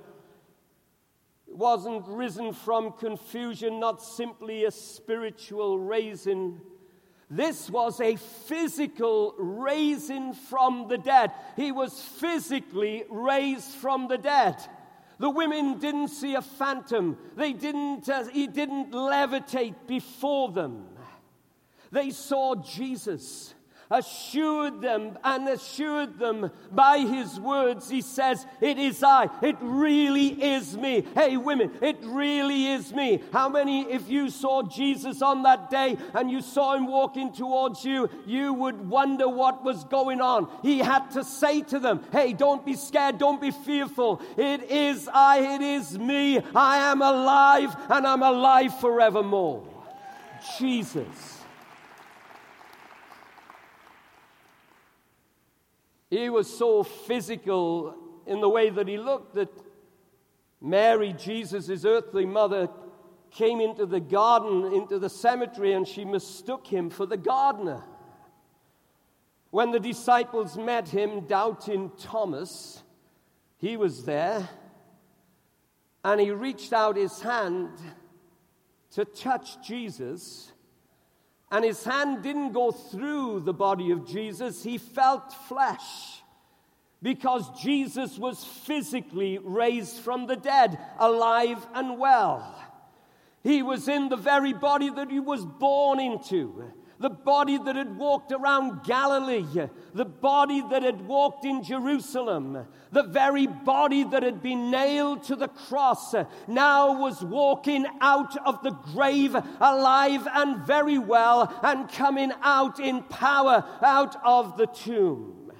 it 1.47 1.55
wasn't 1.55 2.09
risen 2.09 2.55
from 2.55 2.93
confusion, 2.93 3.79
not 3.79 4.03
simply 4.03 4.65
a 4.65 4.71
spiritual 4.71 5.79
raising. 5.79 6.59
This 7.29 7.69
was 7.69 8.01
a 8.01 8.17
physical 8.17 9.35
raising 9.37 10.33
from 10.33 10.89
the 10.89 10.97
dead. 10.97 11.33
He 11.55 11.71
was 11.71 12.01
physically 12.01 13.05
raised 13.11 13.73
from 13.73 14.09
the 14.09 14.17
dead. 14.17 14.57
The 15.19 15.29
women 15.29 15.79
didn't 15.79 16.09
see 16.09 16.35
a 16.35 16.41
phantom. 16.41 17.19
They 17.37 17.53
didn't, 17.53 18.09
uh, 18.09 18.25
he 18.29 18.47
didn't 18.47 18.93
levitate 18.93 19.75
before 19.87 20.51
them. 20.51 20.87
They 21.93 22.11
saw 22.11 22.55
Jesus, 22.55 23.53
assured 23.91 24.81
them 24.81 25.19
and 25.25 25.49
assured 25.49 26.17
them 26.21 26.53
by 26.71 26.99
his 26.99 27.41
words. 27.41 27.91
He 27.91 28.01
says, 28.01 28.47
It 28.61 28.79
is 28.79 29.03
I. 29.03 29.29
It 29.43 29.57
really 29.61 30.29
is 30.41 30.77
me. 30.77 31.05
Hey, 31.17 31.37
women, 31.37 31.73
it 31.83 31.97
really 32.05 32.69
is 32.69 32.93
me. 32.93 33.21
How 33.33 33.49
many, 33.49 33.91
if 33.91 34.09
you 34.09 34.31
saw 34.31 34.63
Jesus 34.63 35.21
on 35.21 35.43
that 35.43 35.69
day 35.69 35.97
and 36.15 36.31
you 36.31 36.41
saw 36.43 36.77
him 36.77 36.87
walking 36.87 37.33
towards 37.33 37.85
you, 37.85 38.09
you 38.25 38.55
would 38.55 38.89
wonder 38.89 39.29
what 39.29 39.65
was 39.65 39.83
going 39.83 40.21
on? 40.21 40.49
He 40.63 40.79
had 40.79 41.11
to 41.13 41.25
say 41.25 41.63
to 41.63 41.81
them, 41.81 42.05
Hey, 42.13 42.33
don't 42.33 42.65
be 42.65 42.75
scared. 42.75 43.19
Don't 43.19 43.41
be 43.41 43.51
fearful. 43.51 44.23
It 44.37 44.71
is 44.71 45.09
I. 45.13 45.57
It 45.57 45.63
is 45.63 45.99
me. 45.99 46.39
I 46.55 46.93
am 46.93 47.03
alive 47.03 47.75
and 47.89 48.07
I'm 48.07 48.23
alive 48.23 48.79
forevermore. 48.79 49.67
Jesus. 50.57 51.40
He 56.11 56.29
was 56.29 56.53
so 56.53 56.83
physical 56.83 57.95
in 58.27 58.41
the 58.41 58.49
way 58.49 58.69
that 58.69 58.89
he 58.89 58.99
looked 58.99 59.35
that 59.37 59.49
Mary, 60.61 61.13
Jesus' 61.13 61.85
earthly 61.85 62.27
mother, 62.27 62.69
came 63.31 63.61
into 63.61 63.87
the 63.87 64.01
garden, 64.01 64.73
into 64.75 64.99
the 64.99 65.09
cemetery, 65.09 65.73
and 65.73 65.87
she 65.87 66.05
mistook 66.05 66.67
him 66.67 66.91
for 66.91 67.07
the 67.07 67.17
gardener. 67.17 67.85
When 69.51 69.71
the 69.71 69.81
disciples 69.81 70.57
met 70.57 70.89
him, 70.89 71.27
doubting 71.27 71.93
Thomas, 71.99 72.83
he 73.59 73.77
was 73.77 74.05
there, 74.05 74.49
and 76.05 76.21
he 76.21 76.31
reached 76.31 76.73
out 76.73 76.97
his 76.97 77.21
hand 77.21 77.71
to 78.93 79.05
touch 79.05 79.65
Jesus. 79.65 80.53
And 81.51 81.65
his 81.65 81.83
hand 81.85 82.23
didn't 82.23 82.53
go 82.53 82.71
through 82.71 83.41
the 83.41 83.53
body 83.53 83.91
of 83.91 84.07
Jesus, 84.07 84.63
he 84.63 84.79
felt 84.79 85.33
flesh. 85.49 86.23
Because 87.03 87.49
Jesus 87.63 88.19
was 88.19 88.45
physically 88.45 89.39
raised 89.39 89.97
from 89.97 90.27
the 90.27 90.37
dead, 90.37 90.79
alive 90.99 91.67
and 91.75 91.99
well. 91.99 92.55
He 93.43 93.63
was 93.63 93.89
in 93.89 94.11
the 94.11 94.17
very 94.17 94.53
body 94.53 94.91
that 94.91 95.11
he 95.11 95.19
was 95.19 95.47
born 95.47 95.99
into 95.99 96.73
the 97.01 97.11
body 97.11 97.57
that 97.57 97.77
had 97.77 97.97
walked 97.97 98.31
around 98.31 98.85
Galilee, 98.85 99.69
the 99.95 100.05
body 100.05 100.63
that 100.71 100.83
had 100.83 101.01
walked 101.09 101.47
in 101.47 101.65
Jerusalem, 101.65 102.67
the 102.93 103.05
very 103.05 103.47
body 103.47 104.05
that 104.05 104.23
had 104.23 104.43
been 104.43 104.71
nailed 104.71 105.25
to 105.25 105.35
the 105.35 105.49
cross, 105.49 106.15
now 106.47 107.01
was 107.01 107.25
walking 107.25 107.87
out 108.03 108.37
of 108.47 108.63
the 108.63 108.73
grave 108.73 109.35
alive 109.35 110.29
and 110.31 110.67
very 110.67 110.99
well 110.99 111.59
and 111.63 111.91
coming 111.91 112.33
out 112.43 112.79
in 112.79 113.03
power 113.05 113.65
out 113.83 114.17
of 114.23 114.59
the 114.59 114.67
tomb. 114.67 115.53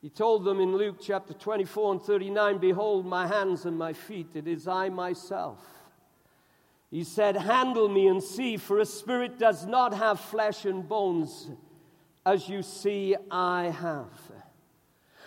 He 0.00 0.10
told 0.10 0.44
them 0.44 0.58
in 0.58 0.76
Luke 0.76 0.96
chapter 1.00 1.32
24 1.32 1.92
and 1.92 2.02
39 2.02 2.58
Behold, 2.58 3.06
my 3.06 3.28
hands 3.28 3.66
and 3.66 3.78
my 3.78 3.92
feet, 3.92 4.30
it 4.34 4.48
is 4.48 4.66
I 4.66 4.88
myself. 4.88 5.60
He 6.92 7.04
said, 7.04 7.36
Handle 7.38 7.88
me 7.88 8.06
and 8.06 8.22
see, 8.22 8.58
for 8.58 8.78
a 8.78 8.84
spirit 8.84 9.38
does 9.38 9.64
not 9.64 9.94
have 9.94 10.20
flesh 10.20 10.66
and 10.66 10.86
bones, 10.86 11.50
as 12.26 12.50
you 12.50 12.62
see 12.62 13.16
I 13.30 13.70
have. 13.70 14.10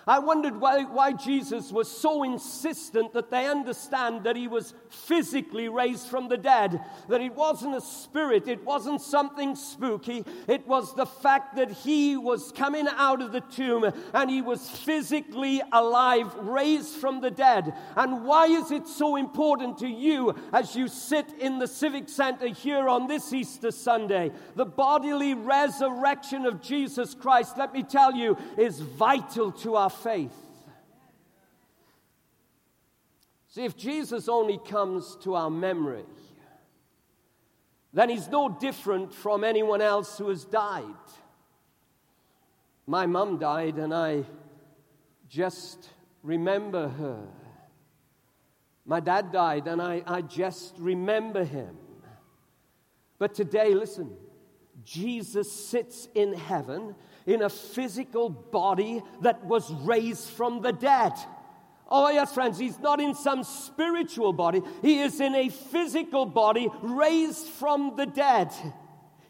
I 0.06 0.20
wondered 0.20 0.62
why, 0.62 0.84
why, 0.84 1.14
Jesus 1.14 1.72
was 1.72 1.90
so 1.90 2.22
insistent 2.22 3.14
that 3.14 3.32
they 3.32 3.48
understand 3.48 4.26
that 4.26 4.36
he 4.36 4.48
was 4.48 4.76
physically 4.96 5.70
raised 5.70 6.08
from 6.08 6.30
the 6.30 6.38
dead, 6.38 6.80
that 7.10 7.22
it 7.22 7.36
wasn't 7.36 7.76
a 7.76 7.82
spirit, 7.82 8.48
it 8.48 8.64
wasn't 8.64 9.02
something 9.02 9.56
spooky, 9.56 10.26
it 10.48 10.66
was 10.68 10.96
the 10.96 11.06
fact 11.06 11.56
that 11.56 11.72
he 11.72 12.18
was 12.18 12.52
coming 12.52 12.88
out 12.98 13.22
of 13.22 13.32
the 13.32 13.42
tomb 13.42 13.92
and 14.14 14.30
he 14.30 14.42
was 14.42 14.70
physically 14.70 15.62
alive, 15.72 16.34
raised 16.36 16.96
from 16.96 17.22
the 17.22 17.32
dead. 17.32 17.74
And 17.96 18.26
why 18.26 18.48
is 18.48 18.72
it 18.72 18.88
so 18.88 19.16
important 19.16 19.78
to 19.80 19.88
you 19.88 20.36
as 20.54 20.76
you 20.76 20.88
sit 20.88 21.28
in 21.40 21.60
the 21.60 21.68
Civic 21.68 22.10
Center 22.10 22.48
here 22.48 22.88
on 22.90 23.08
this 23.08 23.34
Easter 23.34 23.72
Sunday? 23.72 24.32
The 24.56 24.66
bodily 24.66 25.34
resurrection 25.34 26.46
of 26.46 26.62
Jesus 26.62 27.14
Christ, 27.14 27.58
let 27.58 27.74
me 27.74 27.84
tell 27.84 28.14
you, 28.14 28.38
is 28.58 28.80
vital 28.80 29.52
to 29.52 29.76
our 29.76 29.90
faith. 29.90 30.45
See, 33.56 33.64
if 33.64 33.78
Jesus 33.78 34.28
only 34.28 34.58
comes 34.58 35.16
to 35.22 35.36
our 35.36 35.50
memory, 35.50 36.04
then 37.94 38.10
he's 38.10 38.28
no 38.28 38.50
different 38.50 39.14
from 39.14 39.46
anyone 39.46 39.82
else 39.82 40.18
who 40.18 40.28
has 40.28 40.44
died. 40.44 40.84
My 42.86 43.06
mum 43.06 43.38
died, 43.38 43.78
and 43.78 43.94
I 43.94 44.26
just 45.30 45.90
remember 46.22 46.90
her. 46.90 47.30
My 48.86 49.00
dad 49.00 49.32
died, 49.32 49.68
and 49.68 49.82
I, 49.82 50.04
I 50.06 50.22
just 50.22 50.76
remember 50.78 51.46
him. 51.46 51.78
But 53.20 53.34
today, 53.36 53.74
listen, 53.74 54.18
Jesus 54.84 55.50
sits 55.50 56.10
in 56.14 56.34
heaven 56.34 56.94
in 57.26 57.42
a 57.42 57.50
physical 57.50 58.28
body 58.28 59.02
that 59.22 59.46
was 59.46 59.72
raised 59.72 60.30
from 60.32 60.62
the 60.62 60.74
dead. 60.74 61.14
Oh, 61.88 62.10
yes, 62.10 62.34
friends, 62.34 62.58
he's 62.58 62.80
not 62.80 63.00
in 63.00 63.14
some 63.14 63.44
spiritual 63.44 64.34
body. 64.34 64.62
He 64.82 65.02
is 65.02 65.20
in 65.20 65.36
a 65.36 65.50
physical 65.50 66.26
body 66.26 66.70
raised 66.82 67.48
from 67.48 67.96
the 67.96 68.08
dead. 68.08 68.52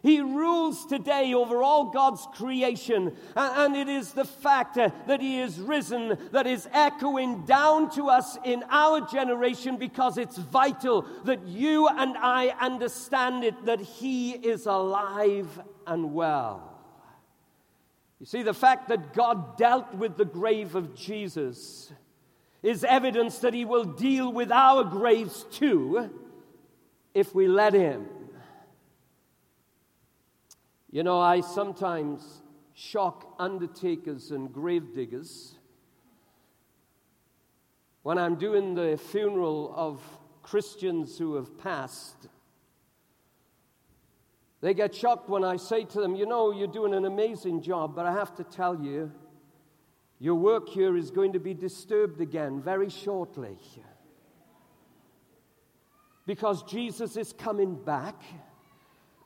He 0.06 0.20
rules 0.20 0.86
today 0.86 1.34
over 1.34 1.64
all 1.64 1.90
God's 1.90 2.26
creation. 2.32 3.16
And 3.34 3.74
it 3.74 3.88
is 3.88 4.12
the 4.12 4.24
fact 4.24 4.76
that 4.76 5.20
He 5.20 5.40
is 5.40 5.58
risen 5.58 6.16
that 6.30 6.46
is 6.46 6.68
echoing 6.72 7.44
down 7.44 7.90
to 7.96 8.08
us 8.08 8.38
in 8.44 8.62
our 8.70 9.00
generation 9.00 9.78
because 9.78 10.16
it's 10.16 10.38
vital 10.38 11.06
that 11.24 11.44
you 11.48 11.88
and 11.88 12.16
I 12.16 12.54
understand 12.60 13.42
it 13.42 13.64
that 13.66 13.80
He 13.80 14.30
is 14.30 14.66
alive 14.66 15.60
and 15.88 16.14
well. 16.14 16.72
You 18.20 18.26
see, 18.26 18.44
the 18.44 18.54
fact 18.54 18.88
that 18.88 19.12
God 19.12 19.56
dealt 19.56 19.92
with 19.92 20.16
the 20.16 20.24
grave 20.24 20.76
of 20.76 20.94
Jesus 20.94 21.92
is 22.62 22.84
evidence 22.84 23.38
that 23.40 23.54
He 23.54 23.64
will 23.64 23.84
deal 23.84 24.32
with 24.32 24.50
our 24.50 24.84
graves 24.84 25.44
too 25.50 26.10
if 27.14 27.34
we 27.34 27.48
let 27.48 27.74
Him. 27.74 28.06
You 30.90 31.02
know, 31.02 31.20
I 31.20 31.40
sometimes 31.40 32.42
shock 32.74 33.34
undertakers 33.38 34.30
and 34.30 34.52
grave 34.52 34.94
diggers 34.94 35.56
when 38.02 38.18
I'm 38.18 38.36
doing 38.36 38.74
the 38.74 38.96
funeral 38.96 39.72
of 39.74 40.00
Christians 40.42 41.18
who 41.18 41.34
have 41.34 41.58
passed. 41.58 42.28
They 44.60 44.74
get 44.74 44.94
shocked 44.94 45.28
when 45.28 45.42
I 45.42 45.56
say 45.56 45.84
to 45.84 46.00
them, 46.00 46.14
You 46.14 46.24
know, 46.24 46.52
you're 46.52 46.68
doing 46.68 46.94
an 46.94 47.04
amazing 47.04 47.62
job, 47.62 47.96
but 47.96 48.06
I 48.06 48.12
have 48.12 48.34
to 48.36 48.44
tell 48.44 48.80
you, 48.80 49.10
your 50.18 50.36
work 50.36 50.68
here 50.68 50.96
is 50.96 51.10
going 51.10 51.34
to 51.34 51.40
be 51.40 51.54
disturbed 51.54 52.20
again 52.20 52.60
very 52.60 52.88
shortly. 52.88 53.58
Because 56.26 56.62
Jesus 56.64 57.16
is 57.16 57.32
coming 57.32 57.74
back 57.74 58.20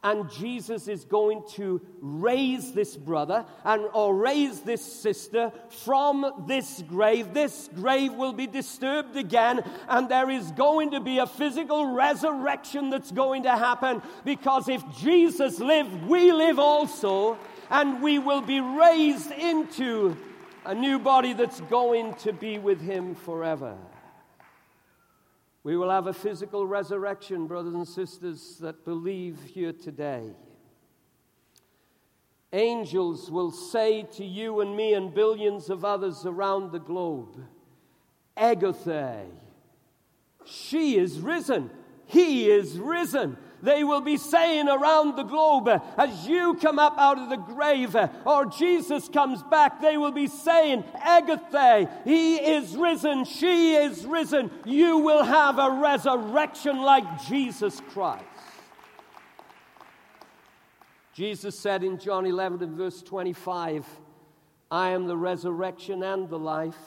and 0.03 0.31
Jesus 0.31 0.88
is 0.88 1.05
going 1.05 1.42
to 1.53 1.81
raise 2.00 2.72
this 2.72 2.96
brother 2.96 3.44
and 3.64 3.85
or 3.92 4.14
raise 4.14 4.61
this 4.61 4.83
sister 4.83 5.53
from 5.85 6.44
this 6.46 6.83
grave. 6.88 7.35
This 7.35 7.68
grave 7.74 8.14
will 8.14 8.33
be 8.33 8.46
disturbed 8.46 9.16
again, 9.16 9.62
and 9.88 10.09
there 10.09 10.31
is 10.31 10.50
going 10.53 10.92
to 10.92 11.00
be 11.00 11.18
a 11.18 11.26
physical 11.26 11.92
resurrection 11.92 12.88
that's 12.88 13.12
going 13.12 13.42
to 13.42 13.50
happen 13.50 14.00
because 14.24 14.68
if 14.68 14.83
Jesus 14.96 15.61
lived, 15.61 16.05
we 16.05 16.33
live 16.33 16.59
also, 16.59 17.37
and 17.68 18.03
we 18.03 18.18
will 18.18 18.42
be 18.42 18.61
raised 18.61 19.31
into 19.33 20.16
a 20.64 20.75
new 20.75 20.99
body 20.99 21.33
that's 21.33 21.61
going 21.62 22.14
to 22.14 22.33
be 22.33 22.59
with 22.59 22.81
him 22.81 23.14
forever. 23.14 23.77
We 25.62 25.77
will 25.77 25.90
have 25.90 26.07
a 26.07 26.12
physical 26.12 26.66
resurrection, 26.66 27.46
brothers 27.46 27.75
and 27.75 27.87
sisters 27.87 28.59
that 28.61 28.85
believe 28.85 29.38
here 29.55 29.73
today. 29.73 30.35
Angels 32.53 33.31
will 33.31 33.53
say 33.53 34.03
to 34.14 34.25
you 34.25 34.61
and 34.61 34.77
me 34.77 34.94
and 34.94 35.14
billions 35.14 35.70
of 35.70 35.85
others 35.85 36.27
around 36.27 36.73
the 36.73 36.81
globe, 36.81 37.46
Egerthe, 38.37 39.27
she 40.44 40.96
is 40.96 41.20
risen, 41.20 41.70
he 42.07 42.51
is 42.51 42.79
risen 42.79 43.37
they 43.62 43.85
will 43.85 44.01
be 44.01 44.16
saying 44.16 44.68
around 44.68 45.16
the 45.16 45.23
globe 45.23 45.68
as 45.96 46.27
you 46.27 46.55
come 46.55 46.79
up 46.79 46.96
out 46.99 47.18
of 47.18 47.29
the 47.29 47.37
grave 47.37 47.96
or 48.25 48.46
Jesus 48.46 49.09
comes 49.09 49.42
back, 49.44 49.81
they 49.81 49.96
will 49.96 50.12
be 50.12 50.27
saying, 50.27 50.85
Egerthe, 51.05 51.88
he 52.05 52.37
is 52.37 52.77
risen, 52.77 53.25
she 53.25 53.75
is 53.75 54.05
risen. 54.07 54.51
You 54.64 54.99
will 54.99 55.25
have 55.25 55.59
a 55.59 55.70
resurrection 55.70 56.83
like 56.83 57.27
Jesus 57.27 57.81
Christ. 57.90 58.25
Jesus 61.12 61.59
said 61.59 61.85
in 61.85 61.99
John 61.99 62.25
11 62.25 62.62
and 62.62 62.77
verse 62.77 63.03
25, 63.03 63.85
I 64.70 64.90
am 64.90 65.07
the 65.07 65.16
resurrection 65.16 66.03
and 66.03 66.29
the 66.29 66.38
life. 66.38 66.79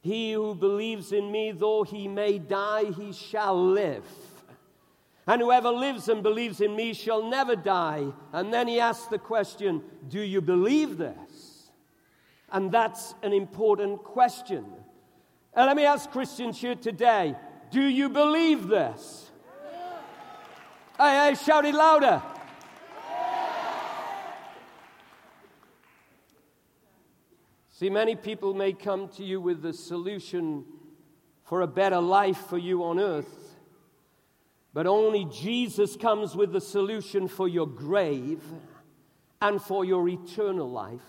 He 0.00 0.32
who 0.32 0.54
believes 0.54 1.12
in 1.12 1.32
me, 1.32 1.52
though 1.52 1.84
he 1.84 2.08
may 2.08 2.38
die, 2.38 2.90
he 2.90 3.12
shall 3.12 3.70
live. 3.70 4.04
And 5.26 5.40
whoever 5.40 5.70
lives 5.70 6.08
and 6.08 6.22
believes 6.22 6.60
in 6.60 6.76
me 6.76 6.92
shall 6.92 7.22
never 7.22 7.56
die. 7.56 8.12
And 8.32 8.52
then 8.52 8.68
he 8.68 8.78
asks 8.78 9.06
the 9.06 9.18
question 9.18 9.82
Do 10.08 10.20
you 10.20 10.40
believe 10.40 10.98
this? 10.98 11.70
And 12.52 12.70
that's 12.70 13.14
an 13.22 13.32
important 13.32 14.04
question. 14.04 14.66
And 15.54 15.66
let 15.66 15.76
me 15.76 15.86
ask 15.86 16.10
Christians 16.10 16.60
here 16.60 16.74
today 16.74 17.36
Do 17.70 17.82
you 17.82 18.08
believe 18.08 18.68
this? 18.68 19.30
Hey, 20.98 21.28
hey, 21.28 21.34
shout 21.34 21.64
it 21.64 21.74
louder. 21.74 22.22
See, 27.70 27.90
many 27.90 28.14
people 28.14 28.54
may 28.54 28.72
come 28.72 29.08
to 29.16 29.24
you 29.24 29.40
with 29.40 29.60
the 29.60 29.72
solution 29.72 30.64
for 31.42 31.62
a 31.62 31.66
better 31.66 32.00
life 32.00 32.38
for 32.46 32.56
you 32.56 32.84
on 32.84 33.00
earth. 33.00 33.43
But 34.74 34.88
only 34.88 35.24
Jesus 35.26 35.96
comes 35.96 36.34
with 36.34 36.52
the 36.52 36.60
solution 36.60 37.28
for 37.28 37.46
your 37.46 37.66
grave 37.66 38.42
and 39.40 39.62
for 39.62 39.84
your 39.84 40.08
eternal 40.08 40.68
life. 40.68 41.00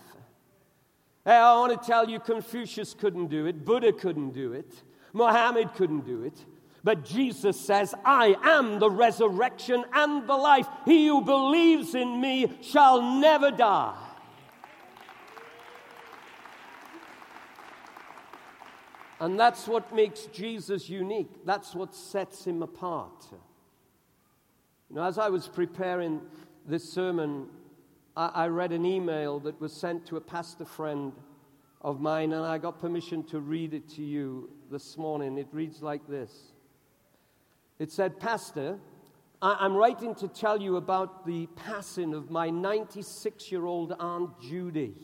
I 1.26 1.52
want 1.58 1.80
to 1.80 1.86
tell 1.86 2.08
you, 2.08 2.20
Confucius 2.20 2.94
couldn't 2.94 3.26
do 3.26 3.46
it, 3.46 3.64
Buddha 3.64 3.92
couldn't 3.92 4.30
do 4.30 4.52
it, 4.52 4.72
Mohammed 5.12 5.74
couldn't 5.74 6.06
do 6.06 6.22
it. 6.22 6.44
But 6.84 7.04
Jesus 7.04 7.58
says, 7.58 7.92
I 8.04 8.36
am 8.44 8.78
the 8.78 8.88
resurrection 8.88 9.84
and 9.92 10.28
the 10.28 10.36
life. 10.36 10.68
He 10.84 11.08
who 11.08 11.20
believes 11.20 11.96
in 11.96 12.20
me 12.20 12.52
shall 12.60 13.02
never 13.02 13.50
die. 13.50 13.96
And 19.18 19.40
that's 19.40 19.66
what 19.66 19.92
makes 19.92 20.26
Jesus 20.26 20.88
unique. 20.88 21.44
That's 21.44 21.74
what 21.74 21.92
sets 21.92 22.46
him 22.46 22.62
apart. 22.62 23.26
You 24.88 24.94
know, 24.96 25.02
as 25.02 25.18
I 25.18 25.28
was 25.28 25.48
preparing 25.48 26.20
this 26.64 26.88
sermon, 26.88 27.48
I, 28.16 28.26
I 28.26 28.46
read 28.46 28.70
an 28.70 28.86
email 28.86 29.40
that 29.40 29.60
was 29.60 29.72
sent 29.72 30.06
to 30.06 30.16
a 30.16 30.20
pastor 30.20 30.64
friend 30.64 31.12
of 31.80 32.00
mine, 32.00 32.32
and 32.32 32.44
I 32.44 32.58
got 32.58 32.78
permission 32.78 33.24
to 33.24 33.40
read 33.40 33.74
it 33.74 33.88
to 33.90 34.02
you 34.02 34.48
this 34.70 34.96
morning. 34.96 35.38
It 35.38 35.48
reads 35.50 35.82
like 35.82 36.06
this 36.06 36.52
It 37.80 37.90
said, 37.90 38.20
Pastor, 38.20 38.78
I, 39.42 39.56
I'm 39.58 39.74
writing 39.74 40.14
to 40.16 40.28
tell 40.28 40.62
you 40.62 40.76
about 40.76 41.26
the 41.26 41.48
passing 41.56 42.14
of 42.14 42.30
my 42.30 42.48
96 42.48 43.50
year 43.50 43.66
old 43.66 43.92
Aunt 43.98 44.40
Judy. 44.40 44.94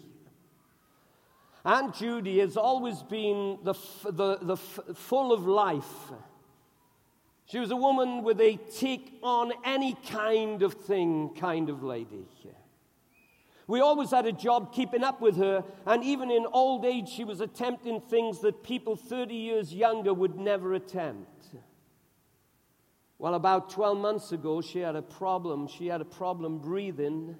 Aunt 1.65 1.93
Judy 1.93 2.39
has 2.39 2.57
always 2.57 3.03
been 3.03 3.59
the, 3.65 3.75
the, 4.05 4.39
the 4.43 4.57
full 4.57 5.33
of 5.33 5.45
life 5.45 6.13
she 7.53 7.59
was 7.59 7.71
a 7.71 7.77
woman 7.77 8.23
with 8.23 8.41
a 8.41 8.57
take 8.75 9.19
on 9.23 9.53
any 9.63 9.95
kind 10.11 10.63
of 10.63 10.73
thing 10.73 11.35
kind 11.39 11.69
of 11.69 11.83
lady. 11.83 12.25
We 13.67 13.81
always 13.81 14.11
had 14.11 14.25
a 14.25 14.33
job 14.33 14.73
keeping 14.73 15.05
up 15.05 15.21
with 15.21 15.37
her, 15.37 15.63
and 15.85 16.03
even 16.03 16.31
in 16.31 16.47
old 16.51 16.87
age, 16.87 17.11
she 17.11 17.25
was 17.25 17.43
attempting 17.43 18.01
things 18.01 18.41
that 18.41 18.63
people 18.63 18.97
30 18.97 19.35
years 19.35 19.75
younger 19.75 20.15
would 20.15 20.39
never 20.39 20.73
attempt. 20.73 21.49
Well, 23.19 23.35
about 23.35 23.69
12 23.69 23.99
months 23.99 24.33
ago, 24.33 24.63
she 24.63 24.79
had 24.79 24.97
a 24.97 25.03
problem. 25.03 25.69
She 25.69 25.89
had 25.89 26.01
a 26.01 26.07
problem 26.07 26.59
breathing, 26.59 27.37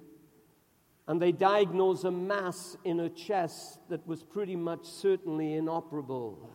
and 1.07 1.19
they 1.19 1.31
diagnosed 1.31 2.03
a 2.03 2.11
mass 2.11 2.77
in 2.83 2.99
her 2.99 3.09
chest 3.09 3.79
that 3.89 4.05
was 4.07 4.21
pretty 4.21 4.55
much 4.55 4.85
certainly 4.85 5.53
inoperable. 5.53 6.51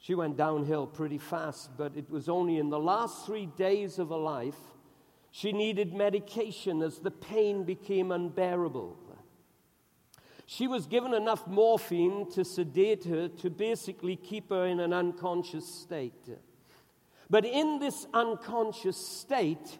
She 0.00 0.14
went 0.14 0.38
downhill 0.38 0.86
pretty 0.86 1.18
fast, 1.18 1.76
but 1.76 1.94
it 1.94 2.10
was 2.10 2.28
only 2.28 2.56
in 2.56 2.70
the 2.70 2.78
last 2.78 3.26
three 3.26 3.44
days 3.44 3.98
of 3.98 4.08
her 4.08 4.16
life 4.16 4.56
she 5.30 5.52
needed 5.52 5.92
medication 5.92 6.82
as 6.82 6.98
the 6.98 7.10
pain 7.10 7.64
became 7.64 8.10
unbearable. 8.10 8.96
She 10.46 10.66
was 10.66 10.86
given 10.86 11.14
enough 11.14 11.46
morphine 11.46 12.28
to 12.32 12.44
sedate 12.44 13.04
her 13.04 13.28
to 13.28 13.50
basically 13.50 14.16
keep 14.16 14.48
her 14.48 14.66
in 14.66 14.80
an 14.80 14.92
unconscious 14.92 15.72
state. 15.72 16.28
But 17.28 17.44
in 17.44 17.78
this 17.78 18.06
unconscious 18.12 18.96
state, 18.96 19.78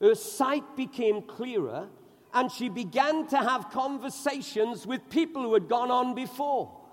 her 0.00 0.14
sight 0.14 0.76
became 0.76 1.22
clearer 1.22 1.88
and 2.32 2.52
she 2.52 2.68
began 2.68 3.26
to 3.28 3.38
have 3.38 3.70
conversations 3.70 4.86
with 4.86 5.08
people 5.08 5.42
who 5.42 5.54
had 5.54 5.66
gone 5.66 5.90
on 5.90 6.14
before 6.14 6.85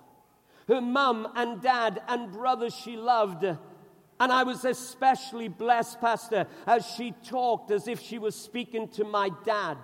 her 0.68 0.82
mum 0.82 1.28
and 1.36 1.62
dad 1.62 2.02
and 2.08 2.32
brothers 2.32 2.74
she 2.74 2.96
loved. 2.96 3.44
And 3.44 4.32
I 4.32 4.44
was 4.44 4.64
especially 4.64 5.48
blessed, 5.48 6.00
Pastor, 6.00 6.48
as 6.66 6.86
she 6.86 7.14
talked 7.26 7.72
as 7.72 7.88
if 7.88 8.00
she 8.00 8.20
was 8.20 8.36
speaking 8.36 8.88
to 8.90 9.04
my 9.04 9.30
dad. 9.44 9.78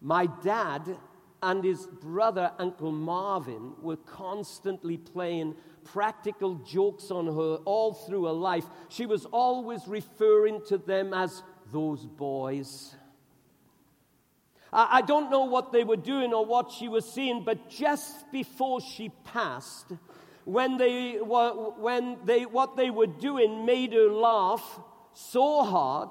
My 0.00 0.26
dad 0.26 0.96
and 1.42 1.64
his 1.64 1.86
brother, 1.86 2.52
Uncle 2.58 2.92
Marvin, 2.92 3.74
were 3.80 3.96
constantly 3.96 4.96
playing 4.96 5.54
practical 5.84 6.54
jokes 6.56 7.10
on 7.10 7.26
her 7.26 7.56
all 7.64 7.94
through 7.94 8.24
her 8.24 8.32
life. 8.32 8.64
She 8.88 9.06
was 9.06 9.26
always 9.26 9.86
referring 9.86 10.62
to 10.68 10.78
them 10.78 11.12
as 11.12 11.42
those 11.72 12.06
boys. 12.06 12.94
I 14.72 15.02
don't 15.02 15.30
know 15.30 15.44
what 15.44 15.70
they 15.70 15.84
were 15.84 15.96
doing 15.96 16.32
or 16.32 16.46
what 16.46 16.70
she 16.70 16.88
was 16.88 17.04
seeing, 17.04 17.44
but 17.44 17.68
just 17.68 18.32
before 18.32 18.80
she 18.80 19.10
passed, 19.24 19.92
when 20.44 20.78
they, 20.78 21.16
when 21.16 22.16
they, 22.24 22.46
what 22.46 22.76
they 22.76 22.88
were 22.90 23.06
doing 23.06 23.66
made 23.66 23.92
her 23.92 24.08
laugh 24.08 24.80
so 25.12 25.62
hard, 25.62 26.08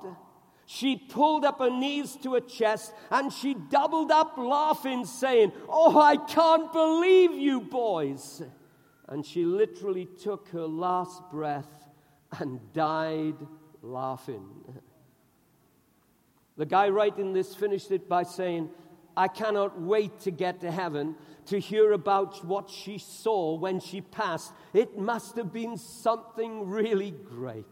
she 0.68 0.96
pulled 0.96 1.44
up 1.44 1.60
her 1.60 1.72
knees 1.72 2.16
to 2.24 2.36
her 2.36 2.40
chest 2.40 2.94
and 3.10 3.34
she 3.34 3.56
doubled 3.56 4.12
up 4.12 4.38
laughing, 4.38 5.06
saying, 5.06 5.52
Oh, 5.68 6.00
I 6.00 6.18
can't 6.18 6.72
believe 6.72 7.34
you 7.34 7.62
boys. 7.62 8.44
and 9.08 9.26
she 9.26 9.44
literally 9.44 10.06
took 10.06 10.48
her 10.50 10.68
last 10.68 11.22
breath 11.32 11.90
and 12.40 12.60
died 12.74 13.36
laughing. 13.82 14.81
The 16.58 16.66
guy 16.66 16.90
writing 16.90 17.34
this 17.34 17.56
finished 17.56 17.92
it 17.92 18.08
by 18.10 18.24
saying, 18.24 18.70
I 19.16 19.28
cannot 19.28 19.80
wait 19.80 20.22
to 20.22 20.32
get 20.32 20.62
to 20.62 20.72
heaven 20.72 21.16
to 21.48 21.60
hear 21.60 21.92
about 21.92 22.46
what 22.46 22.70
she 22.70 22.98
saw 22.98 23.56
when 23.56 23.80
she 23.80 24.02
passed. 24.02 24.54
It 24.74 24.98
must 24.98 25.36
have 25.36 25.52
been 25.52 25.78
something 25.78 26.70
really 26.70 27.12
great. 27.12 27.66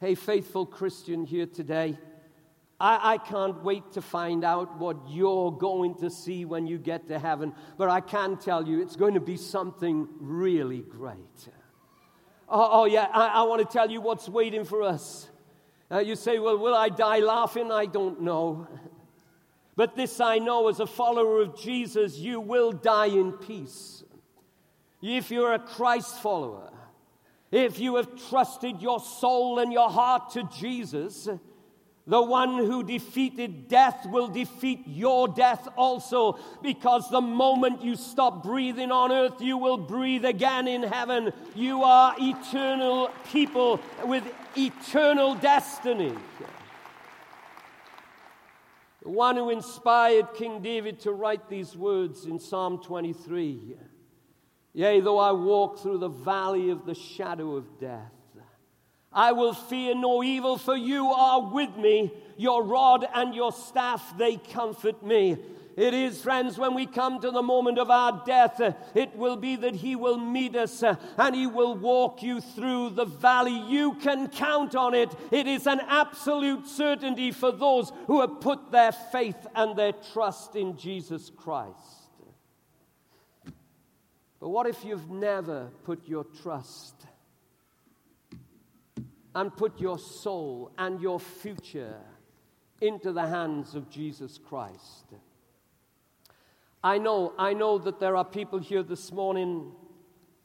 Hey, 0.00 0.14
faithful 0.14 0.66
Christian 0.66 1.24
here 1.24 1.46
today, 1.46 1.98
I, 2.78 3.14
I, 3.14 3.18
can't 3.18 3.64
wait 3.64 3.92
to 3.92 4.02
find 4.02 4.44
out 4.44 4.78
what 4.78 4.96
you're 5.08 5.50
going 5.50 5.94
to 5.96 6.10
see 6.10 6.44
when 6.44 6.66
you 6.66 6.76
get 6.76 7.08
to 7.08 7.18
heaven, 7.18 7.54
but 7.78 7.88
I 7.88 8.02
can 8.02 8.36
tell 8.36 8.68
you 8.68 8.82
it's 8.82 8.96
going 8.96 9.14
to 9.14 9.20
be 9.20 9.38
something 9.38 10.06
really 10.20 10.80
great. 10.80 11.48
Oh, 12.48 12.82
oh 12.82 12.84
yeah, 12.84 13.08
I, 13.10 13.28
I 13.28 13.42
want 13.44 13.62
to 13.62 13.72
tell 13.72 13.90
you 13.90 14.02
what's 14.02 14.28
waiting 14.28 14.66
for 14.66 14.82
us. 14.82 15.28
Uh, 15.90 15.98
you 15.98 16.16
say, 16.16 16.38
well, 16.38 16.58
will 16.58 16.74
I 16.74 16.88
die 16.88 17.20
laughing? 17.20 17.70
I 17.70 17.86
don't 17.86 18.20
know. 18.20 18.66
But 19.76 19.94
this 19.94 20.20
I 20.20 20.38
know 20.38 20.68
as 20.68 20.80
a 20.80 20.86
follower 20.86 21.40
of 21.42 21.56
Jesus, 21.56 22.16
you 22.16 22.40
will 22.40 22.72
die 22.72 23.06
in 23.06 23.32
peace. 23.32 24.02
If 25.02 25.30
you're 25.30 25.52
a 25.52 25.58
Christ 25.58 26.20
follower, 26.22 26.72
if 27.52 27.78
you 27.78 27.96
have 27.96 28.28
trusted 28.28 28.82
your 28.82 28.98
soul 29.00 29.58
and 29.58 29.72
your 29.72 29.90
heart 29.90 30.30
to 30.30 30.48
Jesus, 30.58 31.28
the 32.06 32.22
one 32.22 32.58
who 32.58 32.84
defeated 32.84 33.68
death 33.68 34.06
will 34.06 34.28
defeat 34.28 34.82
your 34.86 35.26
death 35.26 35.66
also, 35.76 36.38
because 36.62 37.10
the 37.10 37.20
moment 37.20 37.82
you 37.82 37.96
stop 37.96 38.44
breathing 38.44 38.92
on 38.92 39.10
earth, 39.10 39.40
you 39.40 39.58
will 39.58 39.76
breathe 39.76 40.24
again 40.24 40.68
in 40.68 40.84
heaven. 40.84 41.32
You 41.56 41.82
are 41.82 42.14
eternal 42.18 43.10
people 43.32 43.80
with 44.04 44.22
eternal 44.56 45.34
destiny. 45.34 46.14
The 49.02 49.10
one 49.10 49.36
who 49.36 49.50
inspired 49.50 50.34
King 50.34 50.62
David 50.62 51.00
to 51.00 51.12
write 51.12 51.48
these 51.48 51.76
words 51.76 52.24
in 52.24 52.38
Psalm 52.38 52.82
23 52.82 53.76
Yea, 54.74 55.00
though 55.00 55.18
I 55.18 55.32
walk 55.32 55.78
through 55.78 55.98
the 55.98 56.08
valley 56.08 56.68
of 56.68 56.84
the 56.84 56.94
shadow 56.94 57.56
of 57.56 57.80
death, 57.80 58.12
I 59.16 59.32
will 59.32 59.54
fear 59.54 59.94
no 59.94 60.22
evil, 60.22 60.58
for 60.58 60.76
you 60.76 61.06
are 61.06 61.50
with 61.50 61.74
me. 61.78 62.12
Your 62.36 62.62
rod 62.62 63.08
and 63.14 63.34
your 63.34 63.50
staff, 63.50 64.16
they 64.18 64.36
comfort 64.36 65.02
me. 65.02 65.38
It 65.74 65.94
is, 65.94 66.20
friends, 66.20 66.58
when 66.58 66.74
we 66.74 66.84
come 66.84 67.20
to 67.20 67.30
the 67.30 67.42
moment 67.42 67.78
of 67.78 67.90
our 67.90 68.22
death, 68.26 68.60
it 68.94 69.16
will 69.16 69.36
be 69.36 69.56
that 69.56 69.74
He 69.74 69.96
will 69.96 70.18
meet 70.18 70.54
us 70.54 70.82
and 70.82 71.34
He 71.34 71.46
will 71.46 71.74
walk 71.74 72.22
you 72.22 72.42
through 72.42 72.90
the 72.90 73.06
valley. 73.06 73.58
You 73.68 73.94
can 73.94 74.28
count 74.28 74.74
on 74.74 74.92
it. 74.92 75.10
It 75.30 75.46
is 75.46 75.66
an 75.66 75.80
absolute 75.86 76.66
certainty 76.66 77.32
for 77.32 77.52
those 77.52 77.92
who 78.06 78.20
have 78.20 78.40
put 78.40 78.70
their 78.70 78.92
faith 78.92 79.46
and 79.54 79.76
their 79.76 79.92
trust 80.12 80.56
in 80.56 80.76
Jesus 80.76 81.30
Christ. 81.34 81.78
But 84.40 84.50
what 84.50 84.66
if 84.66 84.84
you've 84.84 85.10
never 85.10 85.70
put 85.84 86.06
your 86.06 86.24
trust 86.42 87.06
and 89.36 89.54
put 89.54 89.78
your 89.78 89.98
soul 89.98 90.72
and 90.78 90.98
your 90.98 91.20
future 91.20 92.00
into 92.80 93.12
the 93.12 93.26
hands 93.26 93.74
of 93.74 93.90
Jesus 93.90 94.38
Christ. 94.38 95.04
I 96.82 96.96
know, 96.96 97.34
I 97.38 97.52
know 97.52 97.76
that 97.76 98.00
there 98.00 98.16
are 98.16 98.24
people 98.24 98.58
here 98.58 98.82
this 98.82 99.12
morning, 99.12 99.72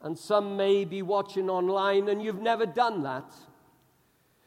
and 0.02 0.18
some 0.18 0.58
may 0.58 0.84
be 0.84 1.00
watching 1.00 1.48
online, 1.48 2.10
and 2.10 2.22
you've 2.22 2.42
never 2.42 2.66
done 2.66 3.02
that. 3.04 3.32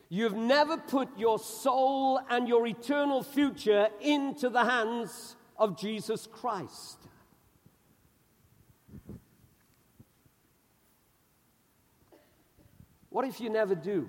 You've 0.10 0.36
never 0.36 0.78
put 0.78 1.18
your 1.18 1.40
soul 1.40 2.22
and 2.30 2.48
your 2.48 2.68
eternal 2.68 3.24
future 3.24 3.90
into 4.00 4.50
the 4.50 4.64
hands 4.64 5.38
of 5.58 5.76
Jesus 5.76 6.28
Christ. 6.32 7.00
What 13.10 13.26
if 13.26 13.42
you 13.42 13.50
never 13.50 13.74
do? 13.74 14.08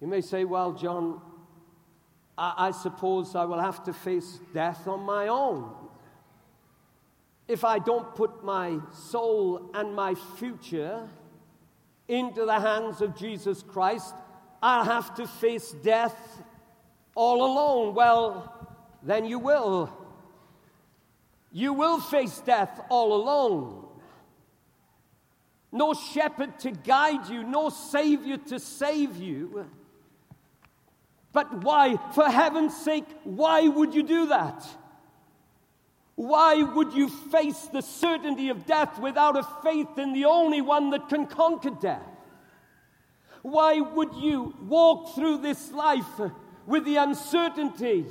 You 0.00 0.06
may 0.06 0.20
say, 0.20 0.44
Well, 0.44 0.72
John, 0.72 1.20
I, 2.36 2.54
I 2.68 2.70
suppose 2.70 3.34
I 3.34 3.44
will 3.44 3.60
have 3.60 3.82
to 3.84 3.92
face 3.92 4.38
death 4.54 4.86
on 4.86 5.00
my 5.00 5.28
own. 5.28 5.74
If 7.48 7.64
I 7.64 7.78
don't 7.78 8.14
put 8.14 8.44
my 8.44 8.78
soul 8.92 9.70
and 9.74 9.94
my 9.94 10.14
future 10.36 11.08
into 12.06 12.44
the 12.44 12.60
hands 12.60 13.00
of 13.00 13.16
Jesus 13.16 13.62
Christ, 13.62 14.14
I'll 14.62 14.84
have 14.84 15.14
to 15.16 15.26
face 15.26 15.72
death 15.82 16.42
all 17.14 17.44
alone. 17.44 17.94
Well, 17.94 18.54
then 19.02 19.24
you 19.24 19.38
will. 19.38 19.92
You 21.50 21.72
will 21.72 22.00
face 22.00 22.38
death 22.40 22.80
all 22.90 23.14
alone. 23.14 23.86
No 25.72 25.94
shepherd 25.94 26.58
to 26.60 26.70
guide 26.70 27.28
you, 27.28 27.42
no 27.42 27.68
savior 27.68 28.36
to 28.36 28.58
save 28.58 29.16
you. 29.16 29.66
But 31.38 31.62
why, 31.62 31.96
for 32.16 32.24
heaven's 32.24 32.76
sake, 32.76 33.04
why 33.22 33.68
would 33.68 33.94
you 33.94 34.02
do 34.02 34.26
that? 34.26 34.66
Why 36.16 36.62
would 36.64 36.94
you 36.94 37.08
face 37.08 37.60
the 37.66 37.80
certainty 37.80 38.48
of 38.48 38.66
death 38.66 38.98
without 38.98 39.36
a 39.36 39.44
faith 39.62 39.98
in 39.98 40.12
the 40.14 40.24
only 40.24 40.60
one 40.62 40.90
that 40.90 41.08
can 41.08 41.28
conquer 41.28 41.70
death? 41.70 42.10
Why 43.42 43.78
would 43.78 44.14
you 44.14 44.52
walk 44.66 45.14
through 45.14 45.38
this 45.38 45.70
life 45.70 46.20
with 46.66 46.84
the 46.84 46.96
uncertainty? 46.96 48.04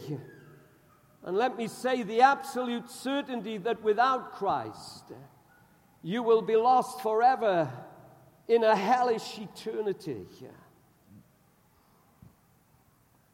And 1.21 1.35
let 1.35 1.57
me 1.57 1.67
say 1.67 2.03
the 2.03 2.21
absolute 2.21 2.89
certainty 2.89 3.57
that 3.57 3.83
without 3.83 4.35
Christ, 4.35 5.03
you 6.01 6.23
will 6.23 6.43
be 6.43 6.55
lost 6.55 7.01
forever 7.01 7.69
in 8.47 8.63
a 8.63 8.73
hellish 8.73 9.37
eternity. 9.37 10.25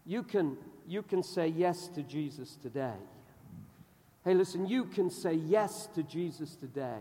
You 0.05 0.23
can, 0.23 0.57
you 0.87 1.01
can 1.01 1.23
say 1.23 1.47
yes 1.47 1.87
to 1.89 2.03
Jesus 2.03 2.57
today. 2.61 2.95
Hey, 4.25 4.33
listen, 4.33 4.65
you 4.65 4.85
can 4.85 5.09
say 5.09 5.33
yes 5.33 5.87
to 5.95 6.03
Jesus 6.03 6.55
today. 6.55 6.99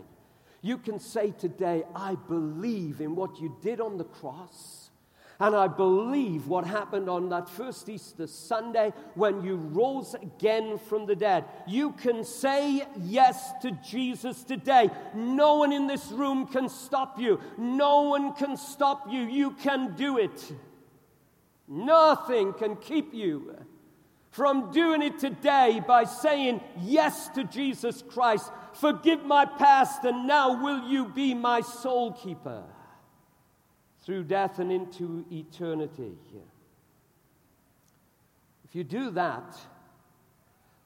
You 0.61 0.77
can 0.77 0.99
say 0.99 1.31
today, 1.31 1.83
I 1.93 2.15
believe 2.15 3.01
in 3.01 3.15
what 3.15 3.39
you 3.39 3.55
did 3.61 3.81
on 3.81 3.97
the 3.97 4.05
cross. 4.05 4.89
And 5.39 5.55
I 5.55 5.67
believe 5.67 6.47
what 6.47 6.65
happened 6.65 7.09
on 7.09 7.27
that 7.29 7.49
first 7.49 7.89
Easter 7.89 8.27
Sunday 8.27 8.93
when 9.15 9.43
you 9.43 9.55
rose 9.55 10.13
again 10.13 10.77
from 10.77 11.05
the 11.05 11.15
dead. 11.15 11.43
You 11.67 11.91
can 11.91 12.23
say 12.23 12.87
yes 13.01 13.51
to 13.61 13.71
Jesus 13.71 14.43
today. 14.43 14.89
No 15.13 15.55
one 15.55 15.73
in 15.73 15.87
this 15.87 16.11
room 16.11 16.47
can 16.47 16.69
stop 16.69 17.19
you. 17.19 17.41
No 17.57 18.03
one 18.03 18.33
can 18.33 18.55
stop 18.55 19.11
you. 19.11 19.21
You 19.21 19.51
can 19.51 19.95
do 19.95 20.17
it. 20.17 20.53
Nothing 21.67 22.53
can 22.53 22.75
keep 22.75 23.13
you 23.13 23.55
from 24.31 24.71
doing 24.71 25.01
it 25.01 25.19
today 25.19 25.81
by 25.87 26.03
saying 26.03 26.59
yes 26.81 27.29
to 27.29 27.43
Jesus 27.43 28.03
Christ. 28.09 28.51
Forgive 28.73 29.23
my 29.23 29.45
past, 29.45 30.03
and 30.03 30.27
now 30.27 30.61
will 30.61 30.89
you 30.89 31.05
be 31.05 31.33
my 31.33 31.61
soul 31.61 32.13
keeper 32.13 32.63
through 34.01 34.23
death 34.23 34.59
and 34.59 34.71
into 34.71 35.25
eternity? 35.31 36.13
If 38.65 38.75
you 38.75 38.83
do 38.83 39.11
that, 39.11 39.55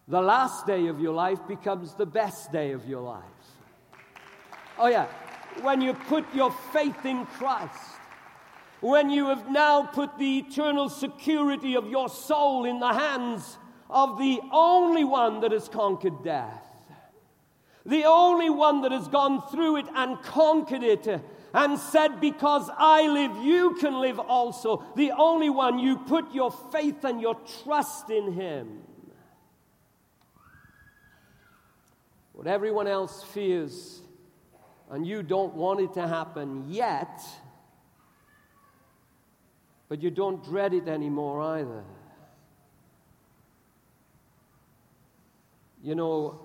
the 0.10 0.22
last 0.22 0.68
day 0.68 0.88
of 0.88 1.00
your 1.00 1.14
life 1.14 1.40
becomes 1.48 1.94
the 1.94 2.06
best 2.06 2.52
day 2.52 2.74
of 2.74 2.86
your 2.86 3.02
life. 3.02 3.24
Oh, 4.78 4.88
yeah, 4.88 5.08
when 5.62 5.82
you 5.82 5.94
put 5.94 6.26
your 6.36 6.52
faith 6.72 7.06
in 7.06 7.26
Christ 7.26 7.97
when 8.82 9.10
you 9.10 9.28
have 9.28 9.50
now 9.50 9.84
put 9.84 10.18
the 10.18 10.40
eternal 10.40 10.90
security 10.90 11.76
of 11.76 11.90
your 11.90 12.10
soul 12.10 12.66
in 12.66 12.80
the 12.80 12.94
hands 12.94 13.58
of 13.90 14.18
the 14.20 14.40
only 14.52 15.04
one 15.04 15.40
that 15.42 15.52
has 15.52 15.68
conquered 15.68 16.24
death, 16.24 16.64
the 17.86 18.04
only 18.04 18.50
one 18.50 18.82
that 18.82 18.92
has 18.92 19.08
gone 19.08 19.42
through 19.50 19.78
it 19.78 19.86
and 19.96 20.22
conquered 20.22 20.84
it 20.84 21.08
and 21.54 21.80
said, 21.80 22.20
Because 22.20 22.70
I 22.78 23.08
live, 23.08 23.44
you 23.44 23.76
can 23.76 24.00
live 24.00 24.20
also. 24.20 24.84
The 24.96 25.12
only 25.18 25.50
one 25.50 25.80
you 25.80 25.98
put 25.98 26.34
your 26.34 26.52
faith 26.52 27.04
and 27.04 27.22
your 27.22 27.36
trust 27.64 28.10
in 28.10 28.34
him. 28.34 28.82
What 32.34 32.46
everyone 32.46 32.88
else 32.88 33.24
fears, 33.24 34.02
and 34.92 35.08
you 35.08 35.24
don't 35.24 35.56
want 35.56 35.80
it 35.80 35.94
to 35.94 36.08
happen 36.08 36.66
yet 36.68 37.20
but 39.90 40.02
you 40.02 40.12
don't 40.12 40.44
dread 40.44 40.74
it 40.74 40.88
anymore 40.88 41.42
either. 41.42 41.84
You 45.82 45.96
know, 45.96 46.40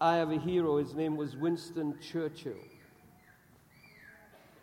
I 0.00 0.16
have 0.16 0.30
a 0.30 0.38
hero. 0.38 0.78
His 0.78 0.94
name 0.94 1.16
was 1.16 1.36
Winston 1.36 1.96
Churchill. 2.00 2.54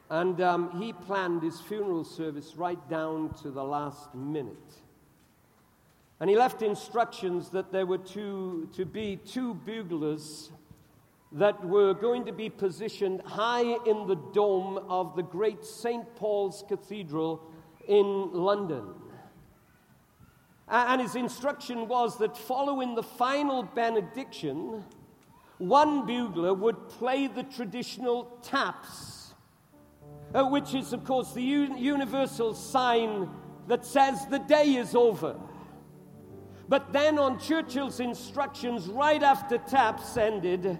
And 0.09 0.41
um, 0.41 0.81
he 0.81 0.93
planned 0.93 1.41
his 1.41 1.59
funeral 1.61 2.03
service 2.03 2.55
right 2.55 2.89
down 2.89 3.33
to 3.41 3.49
the 3.49 3.63
last 3.63 4.13
minute. 4.13 4.55
And 6.19 6.29
he 6.29 6.35
left 6.35 6.61
instructions 6.61 7.49
that 7.49 7.71
there 7.71 7.85
were 7.85 7.97
to, 7.97 8.69
to 8.73 8.85
be 8.85 9.15
two 9.15 9.53
buglers 9.53 10.51
that 11.31 11.65
were 11.65 11.93
going 11.93 12.25
to 12.25 12.33
be 12.33 12.49
positioned 12.49 13.21
high 13.21 13.77
in 13.85 14.05
the 14.05 14.19
dome 14.33 14.77
of 14.89 15.15
the 15.15 15.23
great 15.23 15.65
St. 15.65 16.15
Paul's 16.15 16.63
Cathedral 16.67 17.41
in 17.87 18.33
London. 18.33 18.85
And 20.67 21.01
his 21.01 21.15
instruction 21.15 21.87
was 21.87 22.17
that 22.19 22.37
following 22.37 22.95
the 22.95 23.03
final 23.03 23.63
benediction, 23.63 24.85
one 25.57 26.05
bugler 26.05 26.53
would 26.53 26.87
play 26.87 27.27
the 27.27 27.43
traditional 27.43 28.25
taps, 28.41 29.33
uh, 30.33 30.45
which 30.45 30.73
is, 30.73 30.93
of 30.93 31.03
course, 31.03 31.33
the 31.33 31.43
universal 31.43 32.53
sign 32.53 33.29
that 33.67 33.85
says 33.85 34.25
the 34.27 34.39
day 34.39 34.75
is 34.75 34.95
over. 34.95 35.35
But 36.69 36.93
then, 36.93 37.19
on 37.19 37.37
Churchill's 37.37 37.99
instructions, 37.99 38.87
right 38.87 39.21
after 39.21 39.57
taps 39.57 40.15
ended, 40.15 40.79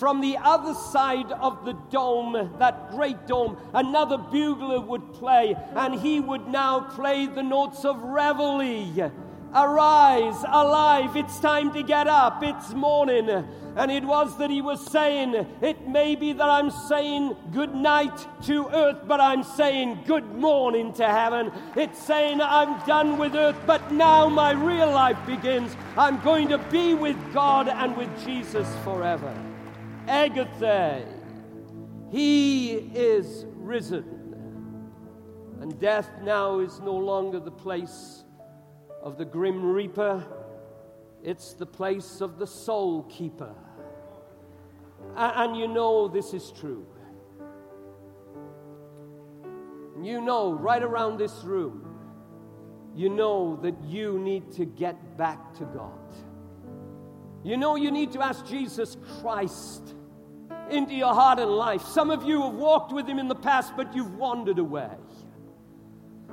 from 0.00 0.22
the 0.22 0.38
other 0.38 0.72
side 0.72 1.30
of 1.30 1.62
the 1.66 1.74
dome, 1.90 2.56
that 2.58 2.90
great 2.90 3.26
dome, 3.26 3.58
another 3.74 4.16
bugler 4.16 4.80
would 4.80 5.12
play, 5.12 5.54
and 5.76 6.00
he 6.00 6.18
would 6.20 6.48
now 6.48 6.80
play 6.80 7.26
the 7.26 7.42
notes 7.42 7.84
of 7.84 8.02
reveille. 8.02 9.12
Arise, 9.54 10.42
alive, 10.48 11.16
it's 11.16 11.38
time 11.40 11.70
to 11.74 11.82
get 11.82 12.08
up, 12.08 12.42
it's 12.42 12.72
morning. 12.72 13.28
And 13.76 13.90
it 13.90 14.02
was 14.02 14.38
that 14.38 14.48
he 14.48 14.62
was 14.62 14.80
saying, 14.90 15.34
It 15.60 15.86
may 15.86 16.16
be 16.16 16.32
that 16.32 16.48
I'm 16.48 16.70
saying 16.70 17.36
good 17.52 17.74
night 17.74 18.26
to 18.44 18.68
earth, 18.68 19.02
but 19.06 19.20
I'm 19.20 19.44
saying 19.44 20.04
good 20.06 20.34
morning 20.34 20.94
to 20.94 21.06
heaven. 21.06 21.52
It's 21.76 21.98
saying 21.98 22.40
I'm 22.40 22.84
done 22.86 23.18
with 23.18 23.34
earth, 23.34 23.56
but 23.66 23.92
now 23.92 24.30
my 24.30 24.52
real 24.52 24.90
life 24.90 25.18
begins. 25.26 25.76
I'm 25.98 26.18
going 26.22 26.48
to 26.48 26.58
be 26.58 26.94
with 26.94 27.18
God 27.34 27.68
and 27.68 27.98
with 27.98 28.24
Jesus 28.24 28.66
forever. 28.82 29.34
Egerthe, 30.10 31.06
he 32.10 32.72
is 32.74 33.46
risen. 33.54 34.04
And 35.60 35.78
death 35.78 36.10
now 36.22 36.58
is 36.58 36.80
no 36.80 36.96
longer 36.96 37.38
the 37.38 37.50
place 37.50 38.24
of 39.02 39.16
the 39.16 39.24
grim 39.24 39.64
reaper 39.64 40.26
it's 41.22 41.52
the 41.52 41.66
place 41.66 42.20
of 42.20 42.38
the 42.38 42.46
soul 42.46 43.02
keeper. 43.04 43.54
And 45.16 45.56
you 45.56 45.68
know 45.68 46.08
this 46.08 46.32
is 46.32 46.52
true. 46.52 46.86
You 50.02 50.20
know, 50.20 50.52
right 50.52 50.82
around 50.82 51.18
this 51.18 51.42
room, 51.44 51.86
you 52.94 53.10
know 53.10 53.56
that 53.62 53.74
you 53.84 54.18
need 54.18 54.50
to 54.52 54.64
get 54.64 55.18
back 55.18 55.54
to 55.54 55.64
God. 55.64 55.98
You 57.42 57.56
know 57.56 57.76
you 57.76 57.90
need 57.90 58.12
to 58.12 58.22
ask 58.22 58.46
Jesus 58.46 58.96
Christ 59.20 59.94
into 60.70 60.94
your 60.94 61.14
heart 61.14 61.38
and 61.38 61.50
life. 61.50 61.82
Some 61.82 62.10
of 62.10 62.24
you 62.24 62.42
have 62.42 62.54
walked 62.54 62.92
with 62.92 63.06
Him 63.08 63.18
in 63.18 63.28
the 63.28 63.34
past, 63.34 63.72
but 63.76 63.94
you've 63.94 64.14
wandered 64.16 64.58
away. 64.58 64.90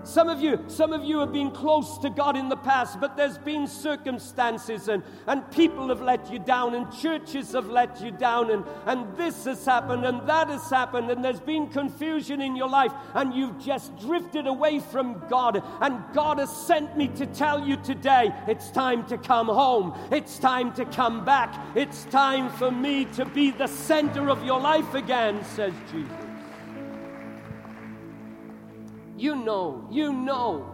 Some 0.08 0.30
of 0.30 0.40
you, 0.42 0.64
some 0.68 0.94
of 0.94 1.04
you 1.04 1.20
have 1.20 1.34
been 1.34 1.52
close 1.52 1.98
to 1.98 2.10
God 2.10 2.38
in 2.38 2.48
the 2.48 2.56
past, 2.56 3.02
but 3.02 3.18
there's 3.18 3.38
been 3.38 3.68
circumstances 3.68 4.88
and, 4.88 5.04
and 5.28 5.50
people 5.52 5.90
have 5.90 6.02
let 6.02 6.32
you 6.32 6.40
down 6.40 6.76
and 6.76 6.90
churches 6.94 7.52
have 7.52 7.68
let 7.68 8.00
you 8.00 8.12
down 8.12 8.52
and, 8.52 8.64
and 8.86 9.18
this 9.18 9.44
has 9.44 9.66
happened 9.66 10.06
and 10.06 10.26
that 10.28 10.48
has 10.48 10.70
happened 10.70 11.12
and 11.12 11.26
there's 11.26 11.42
been 11.42 11.68
confusion 11.68 12.42
in 12.42 12.56
your 12.56 12.70
life 12.70 12.94
and 13.16 13.34
you've 13.34 13.60
just 13.60 13.98
drifted 13.98 14.48
away 14.48 14.80
from 14.80 15.22
God. 15.28 15.62
And 15.82 16.02
God 16.14 16.40
has 16.40 16.56
sent 16.56 16.96
me 16.96 17.10
to 17.10 17.26
tell 17.26 17.68
you 17.68 17.76
today 17.76 18.34
it's 18.48 18.72
time 18.72 19.06
to 19.08 19.18
come 19.18 19.48
home. 19.48 19.94
It's 20.10 20.40
time 20.40 20.74
to 20.76 20.86
come 20.86 21.26
back. 21.26 21.54
It's 21.76 22.06
time 22.06 22.50
for 22.52 22.72
me 22.72 23.04
to 23.16 23.26
be 23.26 23.52
the 23.52 23.68
center 23.68 24.30
of 24.30 24.42
your 24.46 24.62
life 24.62 24.94
again, 24.94 25.44
says 25.44 25.74
Jesus. 25.92 26.27
You 29.18 29.36
know, 29.36 29.88
you 29.90 30.14
know 30.14 30.70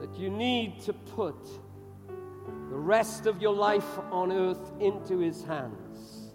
that 0.00 0.16
you 0.16 0.30
need 0.30 0.80
to 0.82 0.92
put 0.92 1.44
the 2.06 2.76
rest 2.76 3.26
of 3.26 3.42
your 3.42 3.54
life 3.54 3.98
on 4.12 4.30
earth 4.30 4.70
into 4.78 5.18
His 5.18 5.42
hands. 5.42 6.30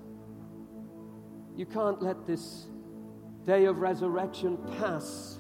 You 1.56 1.66
can't 1.66 2.02
let 2.02 2.26
this 2.26 2.66
day 3.46 3.66
of 3.66 3.78
resurrection 3.78 4.58
pass 4.78 5.40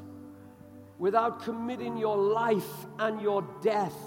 without 0.97 1.43
committing 1.43 1.97
your 1.97 2.15
life 2.17 2.85
and 2.99 3.21
your 3.21 3.45
death 3.61 3.97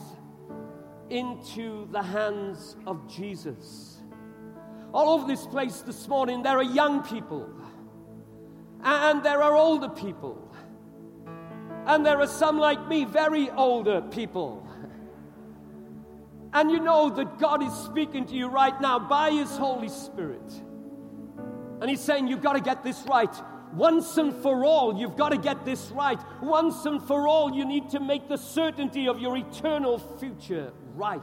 into 1.10 1.86
the 1.92 2.02
hands 2.02 2.76
of 2.86 3.06
Jesus. 3.06 3.98
All 4.94 5.10
over 5.10 5.26
this 5.26 5.46
place 5.46 5.80
this 5.82 6.08
morning, 6.08 6.42
there 6.42 6.56
are 6.56 6.62
young 6.62 7.02
people 7.02 7.50
and 8.82 9.22
there 9.22 9.42
are 9.42 9.54
older 9.54 9.90
people. 9.90 10.47
And 11.88 12.04
there 12.04 12.20
are 12.20 12.26
some 12.26 12.58
like 12.58 12.86
me, 12.86 13.06
very 13.06 13.48
older 13.50 14.02
people. 14.02 14.62
And 16.52 16.70
you 16.70 16.80
know 16.80 17.08
that 17.08 17.38
God 17.38 17.62
is 17.62 17.72
speaking 17.72 18.26
to 18.26 18.34
you 18.34 18.48
right 18.48 18.78
now 18.78 18.98
by 18.98 19.30
His 19.30 19.56
Holy 19.56 19.88
Spirit. 19.88 20.52
And 21.80 21.88
He's 21.88 22.00
saying, 22.00 22.28
You've 22.28 22.42
got 22.42 22.54
to 22.54 22.60
get 22.60 22.84
this 22.84 23.02
right. 23.08 23.34
Once 23.72 24.16
and 24.18 24.34
for 24.34 24.66
all, 24.66 24.98
you've 24.98 25.16
got 25.16 25.30
to 25.30 25.38
get 25.38 25.64
this 25.64 25.90
right. 25.90 26.18
Once 26.42 26.84
and 26.84 27.02
for 27.02 27.26
all, 27.26 27.54
you 27.54 27.64
need 27.64 27.88
to 27.90 28.00
make 28.00 28.28
the 28.28 28.36
certainty 28.36 29.08
of 29.08 29.18
your 29.18 29.36
eternal 29.36 29.98
future 29.98 30.72
right. 30.94 31.20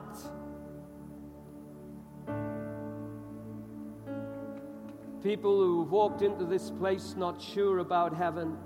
People 5.22 5.58
who've 5.58 5.92
walked 5.92 6.22
into 6.22 6.46
this 6.46 6.70
place 6.72 7.16
not 7.18 7.42
sure 7.42 7.80
about 7.80 8.16
heaven 8.16 8.58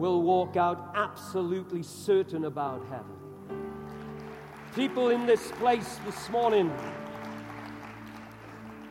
will 0.00 0.22
walk 0.22 0.56
out 0.56 0.92
absolutely 0.94 1.82
certain 1.82 2.46
about 2.46 2.82
heaven. 2.88 3.60
People 4.74 5.10
in 5.10 5.26
this 5.26 5.50
place 5.52 5.98
this 6.06 6.30
morning 6.30 6.72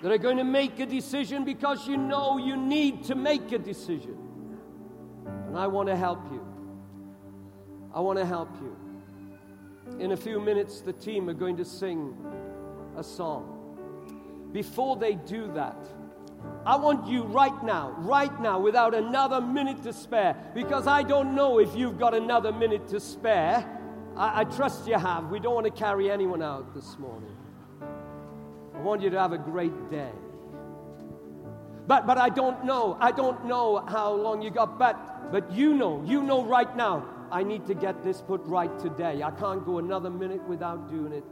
that 0.03 0.11
are 0.11 0.19
going 0.19 0.37
to 0.37 0.43
make 0.43 0.79
a 0.79 0.85
decision 0.85 1.43
because 1.43 1.87
you 1.87 1.97
know 1.97 2.37
you 2.37 2.55
need 2.55 3.03
to 3.05 3.15
make 3.15 3.51
a 3.51 3.57
decision. 3.57 4.17
And 5.47 5.57
I 5.57 5.65
want 5.65 5.89
to 5.89 5.95
help 5.95 6.31
you. 6.31 6.45
I 7.91 7.99
want 8.01 8.19
to 8.19 8.25
help 8.25 8.55
you. 8.61 8.77
In 9.99 10.11
a 10.11 10.17
few 10.17 10.39
minutes, 10.39 10.81
the 10.81 10.93
team 10.93 11.27
are 11.27 11.33
going 11.33 11.57
to 11.57 11.65
sing 11.65 12.15
a 12.95 13.03
song. 13.03 13.55
Before 14.51 14.95
they 14.95 15.15
do 15.15 15.51
that, 15.53 15.87
I 16.65 16.75
want 16.75 17.07
you 17.07 17.23
right 17.23 17.63
now, 17.63 17.95
right 17.99 18.39
now, 18.41 18.59
without 18.59 18.93
another 18.93 19.41
minute 19.41 19.81
to 19.83 19.93
spare, 19.93 20.35
because 20.53 20.87
I 20.87 21.03
don't 21.03 21.33
know 21.33 21.59
if 21.59 21.73
you've 21.75 21.97
got 21.97 22.13
another 22.13 22.51
minute 22.51 22.87
to 22.89 22.99
spare. 22.99 23.65
I, 24.15 24.41
I, 24.41 24.43
trust 24.43 24.87
you 24.87 24.97
have. 24.97 25.29
We 25.29 25.39
don't 25.39 25.55
want 25.55 25.65
to 25.65 25.71
carry 25.71 26.11
anyone 26.11 26.43
out 26.43 26.75
this 26.75 26.97
morning. 26.99 27.35
I 28.75 28.79
want 28.81 29.01
you 29.01 29.09
to 29.09 29.19
have 29.19 29.31
a 29.31 29.37
great 29.37 29.89
day. 29.89 30.11
But, 31.87 32.05
but 32.05 32.17
I 32.17 32.29
don't 32.29 32.65
know. 32.65 32.97
I 32.99 33.11
don't 33.11 33.45
know 33.45 33.83
how 33.87 34.13
long 34.13 34.41
you 34.41 34.51
got. 34.51 34.77
But, 34.77 35.31
but 35.31 35.51
you 35.51 35.73
know, 35.73 36.03
you 36.05 36.21
know 36.21 36.45
right 36.45 36.75
now, 36.75 37.05
I 37.31 37.41
need 37.41 37.65
to 37.67 37.73
get 37.73 38.03
this 38.03 38.21
put 38.21 38.41
right 38.43 38.77
today. 38.79 39.23
I 39.23 39.31
can't 39.31 39.65
go 39.65 39.79
another 39.79 40.09
minute 40.09 40.43
without 40.47 40.89
doing 40.89 41.13
it. 41.13 41.23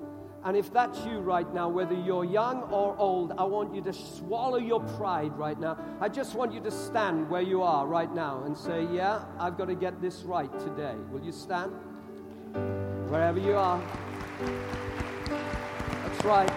And 0.43 0.56
if 0.56 0.71
that's 0.71 1.04
you 1.06 1.19
right 1.19 1.52
now, 1.54 1.67
whether 1.67 1.93
you're 1.93 2.23
young 2.23 2.63
or 2.63 2.95
old, 2.97 3.34
I 3.38 3.43
want 3.43 3.73
you 3.73 3.82
to 3.82 3.92
swallow 3.92 4.58
your 4.58 4.79
pride 4.79 5.38
right 5.38 5.60
now. 5.60 5.77
I 6.00 6.10
just 6.10 6.35
want 6.35 6.54
you 6.54 6.62
to 6.62 6.71
stand 6.71 7.29
where 7.29 7.42
you 7.42 7.63
are 7.63 7.85
right 7.88 8.13
now 8.13 8.44
and 8.44 8.58
say, 8.58 8.88
Yeah, 8.92 9.25
I've 9.40 9.58
got 9.58 9.65
to 9.65 9.75
get 9.75 10.02
this 10.02 10.23
right 10.23 10.52
today. 10.60 10.96
Will 11.12 11.23
you 11.23 11.31
stand? 11.31 11.71
Wherever 13.10 13.40
you 13.40 13.56
are. 13.56 13.81
That's 15.27 16.23
right. 16.25 16.48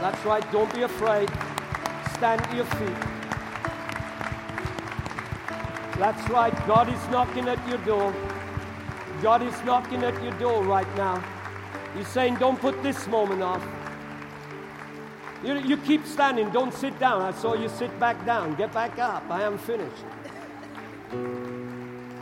That's 0.00 0.24
right. 0.24 0.52
Don't 0.52 0.72
be 0.74 0.82
afraid. 0.82 1.28
Stand 2.14 2.42
to 2.44 2.56
your 2.56 2.64
feet. 2.64 2.96
That's 5.98 6.30
right. 6.30 6.54
God 6.66 6.88
is 6.88 7.08
knocking 7.08 7.48
at 7.48 7.68
your 7.68 7.78
door. 7.78 8.14
God 9.20 9.42
is 9.42 9.54
knocking 9.64 10.04
at 10.04 10.22
your 10.22 10.32
door 10.38 10.62
right 10.62 10.86
now. 10.96 11.22
He's 11.96 12.08
saying, 12.08 12.36
don't 12.36 12.60
put 12.60 12.82
this 12.82 13.06
moment 13.06 13.42
off. 13.42 13.64
You, 15.44 15.58
you 15.60 15.76
keep 15.76 16.04
standing, 16.04 16.50
don't 16.50 16.74
sit 16.74 16.98
down. 16.98 17.22
I 17.22 17.32
saw 17.32 17.54
you 17.54 17.68
sit 17.68 17.98
back 18.00 18.24
down. 18.26 18.54
Get 18.54 18.72
back 18.72 18.98
up. 18.98 19.24
I 19.30 19.42
am 19.42 19.56
finished. 19.56 20.04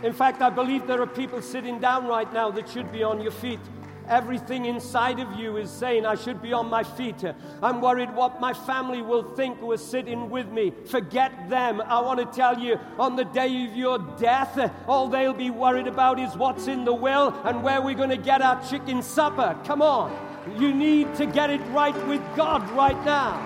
In 0.03 0.13
fact, 0.13 0.43
I 0.43 0.51
believe 0.51 0.87
there 0.87 1.01
are 1.01 1.07
people 1.07 1.41
sitting 1.41 1.79
down 1.79 2.07
right 2.07 2.31
now 2.33 2.51
that 2.51 2.69
should 2.69 2.93
be 2.93 3.03
on 3.03 3.21
your 3.21 3.33
feet. 3.33 3.61
Everything 4.09 4.67
inside 4.67 5.19
of 5.19 5.33
you 5.33 5.57
is 5.57 5.71
saying, 5.71 6.07
I 6.07 6.15
should 6.15 6.41
be 6.41 6.53
on 6.53 6.69
my 6.69 6.85
feet. 6.85 7.25
I'm 7.63 7.81
worried 7.81 8.15
what 8.15 8.41
my 8.41 8.53
family 8.53 9.03
will 9.03 9.23
think 9.35 9.59
who 9.59 9.73
are 9.73 9.77
sitting 9.77 10.31
with 10.31 10.49
me. 10.49 10.73
Forget 10.87 11.49
them. 11.49 11.81
I 11.81 12.01
want 12.01 12.21
to 12.21 12.27
tell 12.27 12.59
you, 12.59 12.79
on 12.99 13.17
the 13.17 13.25
day 13.25 13.65
of 13.67 13.77
your 13.77 13.99
death, 14.19 14.73
all 14.87 15.09
they'll 15.09 15.33
be 15.33 15.51
worried 15.51 15.87
about 15.87 16.21
is 16.21 16.37
what's 16.37 16.69
in 16.69 16.85
the 16.85 16.95
will 16.95 17.35
and 17.45 17.63
where 17.63 17.83
we're 17.83 17.95
going 17.95 18.11
to 18.11 18.17
get 18.17 18.43
our 18.43 18.63
chicken 18.69 19.03
supper. 19.03 19.59
Come 19.65 19.83
on. 19.83 20.17
You 20.57 20.73
need 20.73 21.15
to 21.17 21.27
get 21.27 21.51
it 21.51 21.61
right 21.71 22.07
with 22.07 22.23
God 22.37 22.69
right 22.71 23.05
now. 23.05 23.45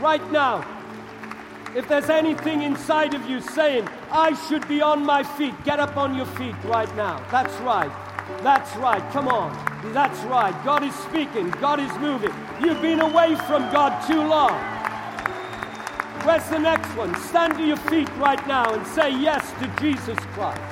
Right 0.00 0.32
now. 0.32 0.66
If 1.76 1.88
there's 1.88 2.08
anything 2.08 2.62
inside 2.62 3.14
of 3.14 3.28
you 3.28 3.40
saying, 3.40 3.88
I 4.16 4.32
should 4.46 4.68
be 4.68 4.80
on 4.80 5.04
my 5.04 5.24
feet, 5.24 5.54
get 5.64 5.80
up 5.80 5.96
on 5.96 6.14
your 6.14 6.26
feet 6.38 6.54
right 6.66 6.94
now. 6.94 7.18
That's 7.32 7.52
right. 7.62 7.90
That's 8.44 8.76
right. 8.76 9.02
Come 9.10 9.26
on. 9.26 9.52
That's 9.92 10.22
right. 10.26 10.54
God 10.64 10.84
is 10.84 10.94
speaking. 10.94 11.50
God 11.60 11.80
is 11.80 11.92
moving. 11.98 12.32
You've 12.62 12.80
been 12.80 13.00
away 13.00 13.34
from 13.34 13.62
God 13.72 14.06
too 14.06 14.22
long. 14.22 14.52
Where's 16.24 16.48
the 16.48 16.60
next 16.60 16.86
one? 16.96 17.12
Stand 17.22 17.56
to 17.56 17.66
your 17.66 17.76
feet 17.76 18.08
right 18.18 18.46
now 18.46 18.72
and 18.72 18.86
say 18.86 19.10
yes 19.10 19.50
to 19.58 19.66
Jesus 19.82 20.18
Christ. 20.34 20.62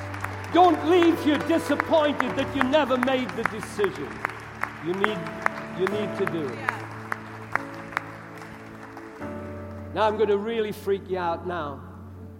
Don't 0.53 0.81
leave 0.87 1.21
here 1.25 1.37
disappointed 1.39 2.33
that 2.37 2.55
you 2.55 2.63
never 2.63 2.97
made 2.97 3.29
the 3.31 3.43
decision. 3.43 4.07
You 4.85 4.93
need, 4.93 5.19
you 5.77 5.85
need 5.87 6.17
to 6.17 6.25
do 6.31 6.47
it. 6.47 6.59
Now 9.93 10.07
I'm 10.07 10.15
going 10.15 10.29
to 10.29 10.37
really 10.37 10.71
freak 10.71 11.09
you 11.09 11.17
out 11.17 11.45
now 11.45 11.92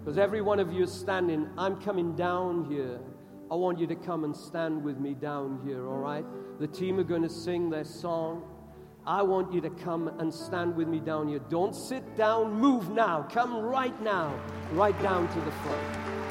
because 0.04 0.18
every 0.18 0.42
one 0.42 0.60
of 0.60 0.70
you 0.70 0.84
is 0.84 0.92
standing. 0.92 1.48
I'm 1.56 1.80
coming 1.80 2.14
down 2.14 2.66
here. 2.66 3.00
I 3.50 3.54
want 3.54 3.78
you 3.78 3.86
to 3.86 3.94
come 3.94 4.24
and 4.24 4.36
stand 4.36 4.84
with 4.84 4.98
me 4.98 5.14
down 5.14 5.60
here, 5.64 5.88
all 5.88 5.96
right? 5.96 6.26
The 6.60 6.66
team 6.66 7.00
are 7.00 7.04
going 7.04 7.22
to 7.22 7.28
sing 7.30 7.70
their 7.70 7.84
song. 7.84 8.42
I 9.06 9.22
want 9.22 9.50
you 9.50 9.62
to 9.62 9.70
come 9.70 10.08
and 10.18 10.32
stand 10.32 10.76
with 10.76 10.88
me 10.88 11.00
down 11.00 11.28
here. 11.28 11.40
Don't 11.48 11.74
sit 11.74 12.16
down, 12.16 12.52
move 12.52 12.90
now. 12.90 13.22
Come 13.30 13.54
right 13.54 13.98
now, 14.02 14.38
right 14.72 15.00
down 15.02 15.26
to 15.26 15.40
the 15.40 15.50
front. 15.50 16.23